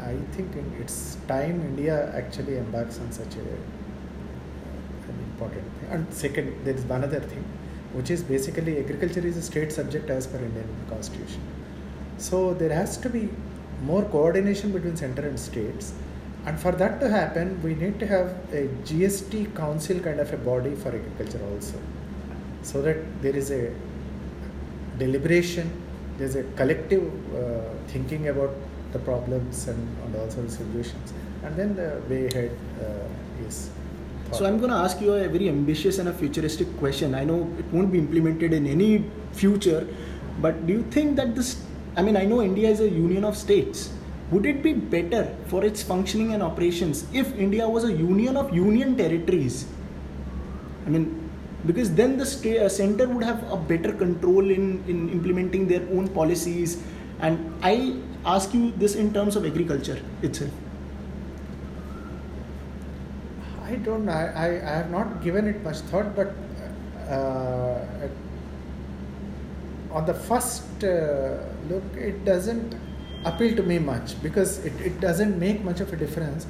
I 0.00 0.14
think 0.32 0.56
it's 0.80 1.18
time 1.26 1.60
India 1.60 2.10
actually 2.16 2.56
embarks 2.56 2.98
on 2.98 3.12
such 3.12 3.34
a 3.36 3.77
important 5.38 5.64
thing. 5.78 5.90
And 5.90 6.12
second, 6.12 6.64
there 6.64 6.74
is 6.74 6.84
one 6.84 7.04
other 7.04 7.20
thing, 7.20 7.44
which 7.92 8.10
is 8.10 8.22
basically 8.22 8.78
agriculture 8.78 9.26
is 9.26 9.36
a 9.36 9.42
state 9.42 9.72
subject 9.72 10.10
as 10.10 10.26
per 10.26 10.38
Indian 10.38 10.68
constitution. 10.88 11.40
So 12.18 12.54
there 12.54 12.72
has 12.72 12.96
to 12.98 13.08
be 13.08 13.28
more 13.82 14.04
coordination 14.04 14.72
between 14.72 14.96
center 14.96 15.26
and 15.26 15.38
states. 15.38 15.92
And 16.46 16.58
for 16.58 16.72
that 16.72 17.00
to 17.00 17.08
happen, 17.08 17.60
we 17.62 17.74
need 17.74 17.98
to 18.00 18.06
have 18.06 18.28
a 18.52 18.68
GST 18.84 19.54
council 19.54 20.00
kind 20.00 20.20
of 20.20 20.32
a 20.32 20.36
body 20.36 20.74
for 20.74 20.88
agriculture 20.88 21.40
also. 21.52 21.78
So 22.62 22.82
that 22.82 23.22
there 23.22 23.36
is 23.36 23.50
a 23.50 23.72
deliberation, 24.98 25.70
there's 26.16 26.34
a 26.34 26.42
collective 26.60 27.04
uh, 27.34 27.60
thinking 27.86 28.28
about 28.28 28.54
the 28.92 28.98
problems 28.98 29.68
and, 29.68 29.96
and 30.04 30.16
also 30.16 30.42
the 30.42 30.50
solutions. 30.50 31.12
And 31.44 31.54
then 31.56 31.76
the 31.76 32.02
way 32.08 32.26
ahead 32.26 32.56
uh, 32.80 33.46
is. 33.46 33.70
So 34.32 34.44
I'm 34.44 34.58
going 34.58 34.70
to 34.70 34.76
ask 34.76 35.00
you 35.00 35.14
a 35.14 35.28
very 35.28 35.48
ambitious 35.48 35.98
and 35.98 36.08
a 36.08 36.12
futuristic 36.12 36.68
question. 36.78 37.14
I 37.14 37.24
know 37.24 37.50
it 37.58 37.64
won't 37.72 37.90
be 37.90 37.98
implemented 37.98 38.52
in 38.52 38.66
any 38.66 39.04
future, 39.32 39.86
but 40.40 40.66
do 40.66 40.72
you 40.74 40.82
think 40.90 41.16
that 41.16 41.34
this? 41.34 41.62
I 41.96 42.02
mean, 42.02 42.16
I 42.16 42.24
know 42.24 42.42
India 42.42 42.68
is 42.68 42.80
a 42.80 42.88
union 42.88 43.24
of 43.24 43.36
states. 43.36 43.90
Would 44.30 44.44
it 44.44 44.62
be 44.62 44.74
better 44.74 45.34
for 45.46 45.64
its 45.64 45.82
functioning 45.82 46.34
and 46.34 46.42
operations 46.42 47.06
if 47.14 47.34
India 47.36 47.66
was 47.66 47.84
a 47.84 47.92
union 47.92 48.36
of 48.36 48.54
union 48.54 48.96
territories? 48.96 49.66
I 50.86 50.90
mean, 50.90 51.30
because 51.66 51.94
then 51.94 52.18
the 52.18 52.64
uh, 52.64 52.68
center 52.68 53.08
would 53.08 53.24
have 53.24 53.50
a 53.50 53.56
better 53.56 53.92
control 53.92 54.50
in, 54.50 54.84
in 54.86 55.08
implementing 55.08 55.66
their 55.66 55.82
own 55.90 56.08
policies. 56.08 56.82
And 57.20 57.54
I 57.62 57.96
ask 58.26 58.52
you 58.52 58.72
this 58.72 58.94
in 58.94 59.12
terms 59.12 59.36
of 59.36 59.46
agriculture 59.46 60.00
itself. 60.22 60.50
I 63.68 63.76
don't 63.76 64.06
know. 64.06 64.12
I, 64.12 64.24
I, 64.34 64.46
I 64.46 64.76
have 64.78 64.90
not 64.90 65.22
given 65.22 65.46
it 65.46 65.62
much 65.62 65.78
thought, 65.90 66.16
but 66.16 66.34
uh, 67.08 68.08
on 69.90 70.06
the 70.06 70.14
first 70.14 70.84
uh, 70.84 71.38
look, 71.68 71.84
it 71.96 72.24
doesn't 72.24 72.74
appeal 73.24 73.56
to 73.56 73.62
me 73.62 73.78
much 73.78 74.20
because 74.22 74.64
it, 74.64 74.80
it 74.80 75.00
doesn't 75.00 75.38
make 75.38 75.62
much 75.64 75.80
of 75.80 75.92
a 75.92 75.96
difference. 75.96 76.46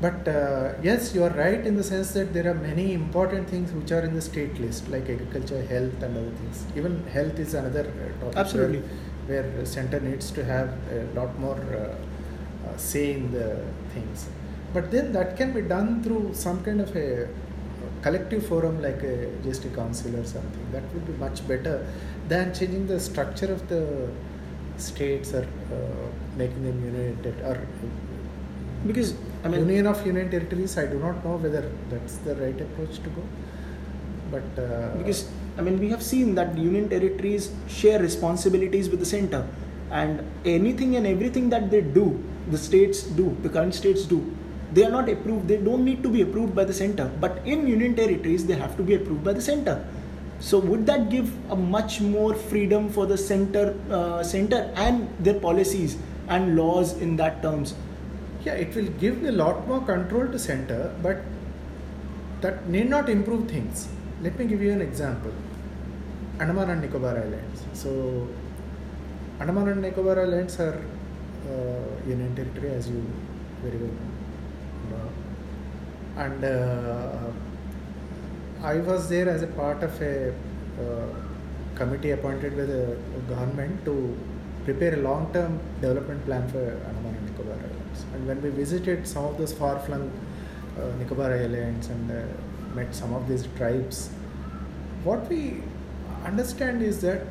But 0.00 0.26
uh, 0.26 0.72
yes, 0.82 1.14
you 1.14 1.24
are 1.24 1.30
right 1.30 1.66
in 1.66 1.76
the 1.76 1.84
sense 1.84 2.12
that 2.12 2.32
there 2.32 2.50
are 2.50 2.54
many 2.54 2.94
important 2.94 3.48
things 3.48 3.70
which 3.72 3.92
are 3.92 4.00
in 4.00 4.14
the 4.14 4.22
state 4.22 4.58
list, 4.58 4.88
like 4.88 5.08
agriculture, 5.10 5.62
health, 5.62 6.02
and 6.02 6.16
other 6.16 6.30
things. 6.30 6.64
Even 6.74 7.06
health 7.08 7.38
is 7.38 7.52
another 7.52 7.80
uh, 7.80 8.20
topic. 8.24 8.38
Absolutely. 8.38 8.82
Where, 9.26 9.42
where 9.42 9.66
center 9.66 10.00
needs 10.00 10.30
to 10.32 10.44
have 10.44 10.70
a 10.90 11.04
lot 11.14 11.38
more 11.38 11.60
uh, 11.74 12.68
uh, 12.68 12.76
say 12.78 13.12
in 13.12 13.30
the 13.30 13.62
things. 13.92 14.28
But 14.72 14.90
then 14.90 15.12
that 15.12 15.36
can 15.36 15.52
be 15.52 15.62
done 15.62 16.02
through 16.02 16.34
some 16.34 16.62
kind 16.64 16.80
of 16.80 16.94
a 16.96 17.28
collective 18.02 18.46
forum 18.46 18.80
like 18.80 19.02
a 19.02 19.28
GST 19.42 19.74
council 19.74 20.16
or 20.16 20.24
something. 20.24 20.66
That 20.72 20.82
would 20.94 21.06
be 21.06 21.12
much 21.14 21.46
better 21.46 21.86
than 22.28 22.54
changing 22.54 22.86
the 22.86 23.00
structure 23.00 23.52
of 23.52 23.68
the 23.68 24.08
states 24.76 25.34
or 25.34 25.42
uh, 25.72 26.36
making 26.36 26.64
them 26.64 26.82
united 26.84 27.40
or 27.42 27.66
because 28.86 29.14
I 29.44 29.48
mean 29.48 29.60
union 29.60 29.86
of 29.86 30.04
union 30.06 30.30
territories. 30.30 30.78
I 30.78 30.86
do 30.86 30.98
not 30.98 31.24
know 31.24 31.36
whether 31.36 31.70
that's 31.90 32.16
the 32.18 32.34
right 32.36 32.58
approach 32.60 32.96
to 33.02 33.10
go. 33.10 33.22
But 34.30 34.62
uh, 34.62 34.96
because 34.96 35.28
I 35.58 35.62
mean 35.62 35.78
we 35.78 35.90
have 35.90 36.02
seen 36.02 36.34
that 36.36 36.56
union 36.56 36.88
territories 36.88 37.50
share 37.68 37.98
responsibilities 37.98 38.88
with 38.88 39.00
the 39.00 39.06
center, 39.06 39.46
and 39.90 40.24
anything 40.44 40.96
and 40.96 41.06
everything 41.06 41.50
that 41.50 41.70
they 41.70 41.80
do, 41.80 42.22
the 42.50 42.58
states 42.58 43.02
do, 43.02 43.36
the 43.42 43.48
current 43.48 43.74
states 43.74 44.04
do, 44.04 44.20
they 44.72 44.84
are 44.84 44.90
not 44.90 45.08
approved. 45.08 45.48
They 45.48 45.56
don't 45.56 45.84
need 45.84 46.02
to 46.02 46.08
be 46.08 46.22
approved 46.22 46.54
by 46.54 46.64
the 46.64 46.72
center. 46.72 47.10
But 47.20 47.42
in 47.44 47.66
union 47.66 47.94
territories, 47.96 48.46
they 48.46 48.54
have 48.54 48.76
to 48.76 48.82
be 48.82 48.94
approved 48.94 49.24
by 49.24 49.32
the 49.32 49.42
center. 49.42 49.84
So 50.40 50.58
would 50.58 50.86
that 50.86 51.10
give 51.10 51.30
a 51.50 51.56
much 51.56 52.00
more 52.00 52.34
freedom 52.34 52.88
for 52.88 53.04
the 53.06 53.18
center, 53.18 53.74
uh, 53.90 54.22
center 54.22 54.72
and 54.74 55.08
their 55.18 55.38
policies 55.38 55.98
and 56.28 56.56
laws 56.56 56.96
in 56.96 57.16
that 57.16 57.42
terms? 57.42 57.74
Yeah, 58.44 58.54
it 58.54 58.74
will 58.74 58.88
give 59.04 59.22
a 59.24 59.32
lot 59.32 59.68
more 59.68 59.82
control 59.84 60.26
to 60.28 60.38
center, 60.38 60.94
but 61.02 61.22
that 62.40 62.66
need 62.68 62.88
not 62.88 63.10
improve 63.10 63.50
things. 63.50 63.88
Let 64.22 64.38
me 64.38 64.46
give 64.46 64.62
you 64.62 64.72
an 64.72 64.80
example. 64.80 65.32
Andaman 66.38 66.70
and 66.70 66.80
Nicobar 66.80 67.18
Islands. 67.18 67.62
So, 67.74 68.26
Andaman 69.40 69.68
and 69.68 69.82
Nicobar 69.82 70.20
Islands 70.20 70.58
are 70.58 70.82
uh, 71.46 72.08
union 72.08 72.34
territory, 72.34 72.70
as 72.70 72.88
you 72.88 73.04
very 73.62 73.76
well 73.76 73.88
know. 73.88 74.09
And 76.16 76.44
uh, 76.44 77.30
I 78.62 78.76
was 78.76 79.08
there 79.08 79.28
as 79.28 79.42
a 79.42 79.46
part 79.46 79.82
of 79.82 80.00
a 80.02 80.30
uh, 80.30 81.06
committee 81.74 82.10
appointed 82.10 82.56
by 82.56 82.64
the 82.64 82.96
government 83.28 83.84
to 83.86 84.16
prepare 84.64 84.94
a 84.94 85.02
long-term 85.02 85.58
development 85.80 86.24
plan 86.26 86.46
for 86.48 86.58
Andaman 86.58 87.14
and 87.14 87.30
Nicobar 87.30 87.54
Islands. 87.54 88.04
And 88.14 88.26
when 88.26 88.42
we 88.42 88.50
visited 88.50 89.06
some 89.06 89.24
of 89.24 89.38
those 89.38 89.52
far-flung 89.52 90.10
uh, 90.78 90.96
Nicobar 90.98 91.32
Islands 91.32 91.88
and 91.88 92.10
uh, 92.10 92.74
met 92.74 92.94
some 92.94 93.14
of 93.14 93.28
these 93.28 93.46
tribes, 93.56 94.10
what 95.04 95.28
we 95.28 95.62
understand 96.24 96.82
is 96.82 97.00
that 97.00 97.22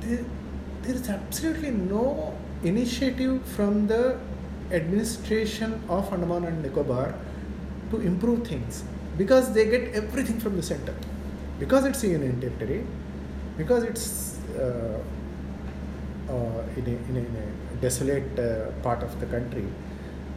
there, 0.00 0.24
there 0.82 0.94
is 0.94 1.08
absolutely 1.08 1.72
no 1.72 2.36
initiative 2.62 3.44
from 3.46 3.86
the 3.88 4.18
administration 4.72 5.82
of 5.88 6.12
Andaman 6.12 6.44
and 6.44 6.62
Nicobar 6.62 7.14
to 7.90 8.00
improve 8.00 8.46
things 8.46 8.84
because 9.16 9.52
they 9.52 9.66
get 9.66 9.94
everything 9.94 10.38
from 10.40 10.56
the 10.56 10.62
center. 10.62 10.94
Because 11.58 11.84
it's 11.84 12.02
a 12.04 12.08
union 12.08 12.40
territory, 12.40 12.86
because 13.58 13.82
it's 13.84 14.38
uh, 14.58 14.98
uh, 16.28 16.62
in, 16.76 16.86
a, 16.86 17.10
in, 17.10 17.16
a, 17.16 17.18
in, 17.18 17.36
a, 17.36 17.76
desolate 17.80 18.38
uh, 18.38 18.70
part 18.82 19.02
of 19.02 19.18
the 19.20 19.26
country. 19.26 19.66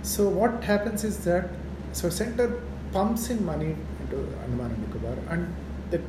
So 0.01 0.29
what 0.29 0.63
happens 0.63 1.03
is 1.03 1.23
that 1.25 1.49
so 1.91 2.09
center 2.09 2.61
pumps 2.93 3.29
in 3.29 3.45
money 3.45 3.75
into 4.01 4.17
Andaman 4.43 4.71
and 4.71 4.87
Nicobar 4.87 5.17
and 5.29 5.53
the 5.91 6.01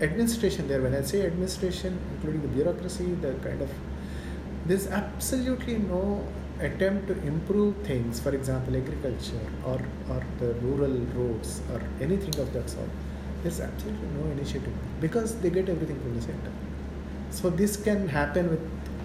administration 0.00 0.66
there. 0.68 0.80
When 0.80 0.94
I 0.94 1.02
say 1.02 1.26
administration, 1.26 1.98
including 2.14 2.42
the 2.42 2.48
bureaucracy, 2.48 3.14
the 3.14 3.34
kind 3.34 3.60
of 3.60 3.70
there's 4.66 4.86
absolutely 4.86 5.78
no 5.78 6.26
attempt 6.60 7.06
to 7.08 7.14
improve 7.26 7.76
things, 7.78 8.20
for 8.20 8.34
example, 8.34 8.76
agriculture 8.76 9.40
or, 9.64 9.80
or 10.10 10.22
the 10.40 10.54
rural 10.54 10.96
roads 11.16 11.60
or 11.72 11.80
anything 12.00 12.38
of 12.40 12.52
that 12.52 12.68
sort, 12.70 12.88
there's 13.42 13.60
absolutely 13.60 14.08
no 14.20 14.30
initiative 14.32 14.72
because 15.00 15.36
they 15.40 15.50
get 15.50 15.68
everything 15.68 16.00
from 16.00 16.14
the 16.16 16.22
center. 16.22 16.50
So 17.30 17.50
this 17.50 17.76
can 17.76 18.08
happen 18.08 18.50
with 18.50 18.60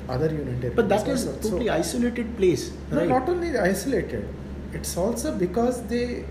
other 0.09 0.27
union 0.27 0.59
territories. 0.61 0.75
But 0.75 0.89
that 0.89 1.07
is 1.07 1.25
totally 1.25 1.67
So- 1.67 1.73
isolated 1.73 2.35
place, 2.37 2.71
no, 2.91 2.97
right? 2.97 3.07
not 3.09 3.29
only 3.29 3.57
isolated. 3.57 4.27
It's 4.73 4.97
also 4.97 5.37
because 5.37 5.83
they 5.83 6.25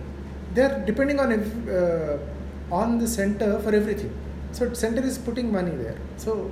they 0.54 0.62
are 0.62 0.82
depending 0.84 1.18
on 1.20 1.32
ev- 1.32 1.68
uh, 1.68 2.74
on 2.74 2.98
the 2.98 3.06
center 3.06 3.58
for 3.60 3.74
everything. 3.74 4.12
So 4.52 4.72
center 4.74 5.02
is 5.02 5.16
putting 5.16 5.50
money 5.52 5.70
there. 5.70 5.96
So 6.16 6.50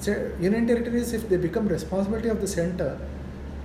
se- 0.00 0.30
union 0.40 0.66
territories, 0.66 1.12
if 1.12 1.28
they 1.28 1.36
become 1.36 1.66
responsibility 1.68 2.28
of 2.28 2.40
the 2.40 2.46
center, 2.46 2.96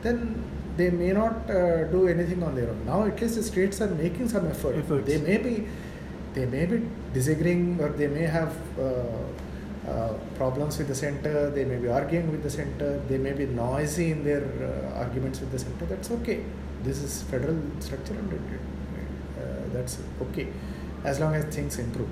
then 0.02 0.44
they 0.78 0.90
may 0.90 1.12
not 1.12 1.50
uh, 1.50 1.86
do 1.86 2.08
anything 2.08 2.44
on 2.44 2.56
their 2.56 2.70
own. 2.70 2.86
Now 2.86 3.04
at 3.06 3.20
least 3.22 3.36
the 3.36 3.44
states 3.44 3.82
are 3.82 3.90
making 3.90 4.30
some 4.30 4.48
effort. 4.48 4.76
Efforts. 4.76 5.08
They 5.08 5.18
may 5.18 5.38
be 5.38 5.68
they 6.34 6.46
may 6.46 6.66
be 6.66 6.88
disagreeing 7.14 7.80
or 7.82 7.90
they 7.90 8.08
may 8.08 8.24
have. 8.24 8.56
Uh, 8.80 9.04
uh, 9.88 10.14
problems 10.36 10.78
with 10.78 10.90
the 10.90 10.96
center, 10.96 11.50
they 11.50 11.64
may 11.64 11.78
be 11.78 11.88
arguing 11.88 12.30
with 12.30 12.44
the 12.44 12.50
center, 12.50 13.00
they 13.08 13.18
may 13.18 13.32
be 13.32 13.46
noisy 13.46 14.12
in 14.12 14.22
their 14.22 14.44
uh, 14.44 15.00
arguments 15.00 15.40
with 15.40 15.50
the 15.50 15.58
center. 15.58 15.86
That's 15.86 16.12
okay. 16.12 16.44
This 16.84 17.02
is 17.02 17.24
federal 17.24 17.58
structure 17.80 18.14
and 18.14 18.34
it, 18.34 18.42
uh, 19.40 19.44
that's 19.72 19.98
okay 20.24 20.48
as 21.06 21.22
long 21.22 21.36
as 21.36 21.46
things 21.56 21.80
improve. 21.80 22.10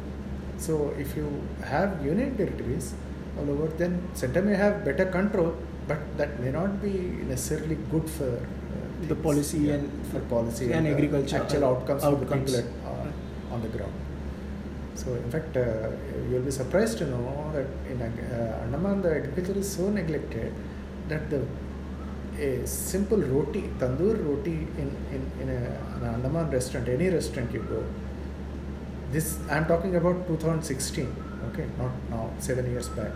So 0.57 0.93
if 0.97 1.17
you 1.17 1.27
have 1.65 2.05
union 2.05 2.38
territories 2.38 2.93
all 3.38 3.49
over, 3.49 3.67
then 3.67 4.01
center 4.13 4.41
may 4.41 4.55
have 4.55 4.86
better 4.86 5.05
control, 5.07 5.53
but 5.88 5.99
that 6.17 6.39
may 6.39 6.51
not 6.51 6.81
be 6.81 6.93
necessarily 7.33 7.77
good 7.91 8.09
for 8.09 8.29
uh, 8.29 9.07
The 9.07 9.15
policy 9.15 9.59
Yeah, 9.59 9.73
and- 9.75 10.07
for 10.11 10.19
policy 10.21 10.71
and 10.71 10.88
uh, 10.88 10.91
agriculture, 10.91 11.38
actual 11.41 11.63
uh, 11.65 11.69
outcomes, 11.71 12.03
for 12.03 12.15
the 12.15 12.25
people 12.25 12.55
at, 12.55 12.65
on 13.51 13.61
the 13.61 13.67
ground. 13.75 13.93
So, 14.95 15.13
in 15.13 15.29
fact, 15.29 15.57
uh, 15.57 15.89
you'll 16.29 16.41
be 16.41 16.51
surprised 16.51 16.97
to 16.99 17.05
know 17.05 17.51
that 17.53 17.67
in 17.91 18.01
uh, 18.01 18.63
Andaman 18.63 19.01
the 19.01 19.11
agriculture 19.17 19.59
is 19.59 19.69
so 19.75 19.89
neglected 19.89 20.53
that 21.09 21.29
the 21.29 21.41
a 22.39 22.67
simple 22.67 23.17
roti, 23.17 23.61
tandoor 23.79 24.15
roti 24.27 24.51
in, 24.51 24.89
in, 25.11 25.31
in 25.41 25.49
a, 25.49 25.61
an 25.97 26.15
Andaman 26.15 26.49
restaurant, 26.51 26.88
any 26.89 27.09
restaurant 27.09 27.53
you 27.53 27.61
go, 27.61 27.83
this 29.11 29.38
I'm 29.49 29.65
talking 29.65 29.95
about 29.95 30.27
2016, 30.27 31.15
okay, 31.51 31.67
not 31.77 31.91
now, 32.09 32.29
seven 32.39 32.69
years 32.69 32.89
back. 32.89 33.11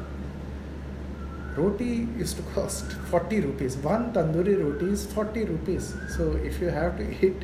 Roti 1.60 2.08
used 2.18 2.38
to 2.38 2.44
cost 2.54 2.92
40 3.12 3.42
rupees. 3.42 3.78
One 3.78 4.14
tandoori 4.14 4.56
roti 4.64 4.92
is 4.94 5.06
40 5.14 5.46
rupees. 5.46 5.94
So 6.16 6.32
if 6.50 6.62
you 6.62 6.70
have 6.70 6.98
to 6.98 7.26
eat 7.26 7.44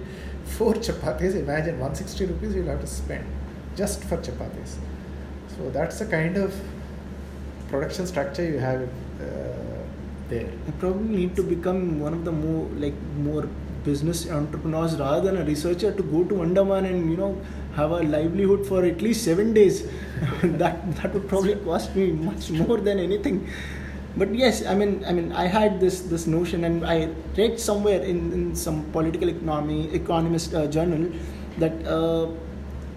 four 0.58 0.74
chapatis, 0.74 1.36
imagine 1.36 1.80
160 1.80 2.26
rupees 2.26 2.56
you'll 2.56 2.68
have 2.68 2.82
to 2.82 2.88
spend 2.88 3.26
just 3.76 4.04
for 4.04 4.18
chapatis. 4.18 4.76
So 5.56 5.70
that's 5.70 6.00
the 6.00 6.06
kind 6.06 6.38
of 6.38 6.54
production 7.70 8.08
structure 8.08 8.44
you 8.44 8.60
have 8.60 8.82
uh, 8.82 9.84
there. 10.30 10.50
I 10.68 10.72
probably 10.80 11.16
need 11.18 11.36
to 11.36 11.44
become 11.44 12.00
one 12.00 12.14
of 12.14 12.26
the 12.26 12.32
more 12.32 12.68
like 12.86 12.94
more 13.18 13.48
business 13.84 14.30
entrepreneurs 14.30 14.96
rather 14.98 15.22
than 15.22 15.42
a 15.42 15.46
researcher 15.46 15.92
to 15.92 16.04
go 16.04 16.24
to 16.24 16.42
Andaman 16.42 16.86
and 16.86 17.12
you 17.12 17.18
know 17.18 17.40
have 17.76 17.92
a 17.92 18.02
livelihood 18.02 18.66
for 18.66 18.84
at 18.84 19.02
least 19.02 19.24
seven 19.24 19.54
days. 19.54 19.88
that 20.44 20.96
that 20.96 21.14
would 21.14 21.28
probably 21.28 21.56
cost 21.56 21.96
me 21.96 22.12
much 22.12 22.50
more 22.52 22.78
than 22.78 23.00
anything. 23.00 23.48
But 24.18 24.34
yes, 24.34 24.66
I 24.66 24.74
mean, 24.76 25.04
I 25.06 25.12
mean, 25.12 25.32
I 25.34 25.48
had 25.48 25.80
this 25.80 26.02
this 26.02 26.26
notion, 26.26 26.64
and 26.64 26.86
I 26.86 27.10
read 27.38 27.60
somewhere 27.60 28.02
in, 28.02 28.32
in 28.32 28.56
some 28.56 28.84
political 28.92 29.28
economy 29.30 29.90
economist 29.94 30.54
uh, 30.56 30.68
journal 30.68 31.12
that 31.58 31.86
uh, 31.86 32.28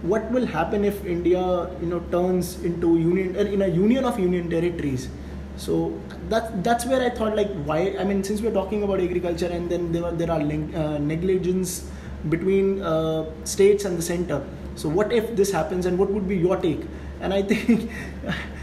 what 0.03 0.31
will 0.31 0.47
happen 0.47 0.85
if 0.85 1.05
India, 1.05 1.43
you 1.81 1.87
know, 1.87 2.01
turns 2.13 2.63
into 2.63 2.99
union 2.99 3.37
uh, 3.37 3.41
in 3.41 3.63
a 3.63 3.67
union 3.69 4.05
of 4.05 4.19
union 4.21 4.49
territories. 4.49 5.09
So 5.57 6.01
that 6.29 6.63
that's 6.63 6.87
where 6.87 7.03
I 7.03 7.11
thought 7.11 7.35
like 7.35 7.51
why 7.65 7.97
I 7.99 8.05
mean 8.05 8.23
since 8.23 8.41
we're 8.41 8.55
talking 8.55 8.85
about 8.85 9.01
agriculture 9.01 9.51
and 9.51 9.69
then 9.69 9.91
there 9.91 10.05
are 10.05 10.13
there 10.13 10.31
are 10.31 10.41
uh, 10.41 10.99
negligence 10.99 11.91
between 12.29 12.81
uh, 12.83 13.25
states 13.43 13.85
and 13.85 13.99
the 13.99 14.03
center. 14.03 14.45
So 14.77 14.89
what 14.89 15.13
if 15.13 15.35
this 15.35 15.51
happens 15.51 15.87
and 15.87 15.99
what 15.99 16.11
would 16.11 16.29
be 16.29 16.37
your 16.37 16.57
take? 16.59 16.87
And 17.21 17.35
I 17.35 17.43
think 17.43 17.91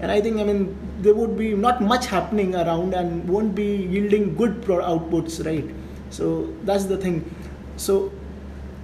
and 0.00 0.10
I 0.10 0.20
think 0.20 0.38
I 0.38 0.44
mean 0.44 0.76
there 1.00 1.14
would 1.14 1.36
be 1.36 1.54
not 1.54 1.82
much 1.82 2.06
happening 2.06 2.54
around 2.54 2.94
and 2.94 3.28
won't 3.28 3.54
be 3.54 3.76
yielding 3.76 4.34
good 4.34 4.62
pro- 4.62 4.82
outputs, 4.82 5.44
right? 5.44 5.68
So 6.10 6.52
that's 6.64 6.84
the 6.84 6.96
thing. 6.96 7.24
So 7.76 8.12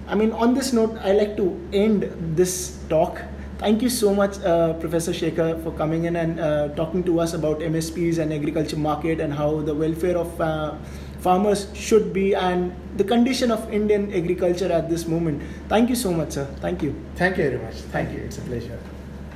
I 0.07 0.15
mean, 0.15 0.31
on 0.31 0.53
this 0.53 0.71
note, 0.71 0.97
I 1.03 1.11
like 1.11 1.35
to 1.37 1.51
end 1.73 2.09
this 2.35 2.79
talk. 2.89 3.21
Thank 3.57 3.81
you 3.81 3.89
so 3.89 4.13
much, 4.13 4.39
uh, 4.39 4.73
Professor 4.73 5.11
Sekhar, 5.11 5.61
for 5.63 5.71
coming 5.71 6.05
in 6.05 6.15
and 6.15 6.39
uh, 6.39 6.69
talking 6.75 7.03
to 7.03 7.19
us 7.19 7.33
about 7.33 7.59
MSPs 7.59 8.19
and 8.19 8.31
agriculture 8.31 8.77
market 8.77 9.19
and 9.19 9.33
how 9.33 9.61
the 9.61 9.75
welfare 9.75 10.15
of 10.17 10.39
uh, 10.39 10.75
farmers 11.19 11.67
should 11.73 12.13
be 12.13 12.35
and 12.35 12.73
the 12.95 13.03
condition 13.03 13.51
of 13.51 13.71
Indian 13.73 14.13
agriculture 14.13 14.71
at 14.71 14.89
this 14.89 15.07
moment. 15.07 15.41
Thank 15.67 15.89
you 15.89 15.95
so 15.95 16.13
much, 16.13 16.31
sir. 16.33 16.45
Thank 16.61 16.83
you. 16.83 16.95
Thank 17.15 17.37
you 17.37 17.49
very 17.49 17.63
much. 17.63 17.75
Thank 17.91 18.13
you. 18.13 18.19
It's 18.19 18.37
a 18.37 18.41
pleasure. 18.41 18.79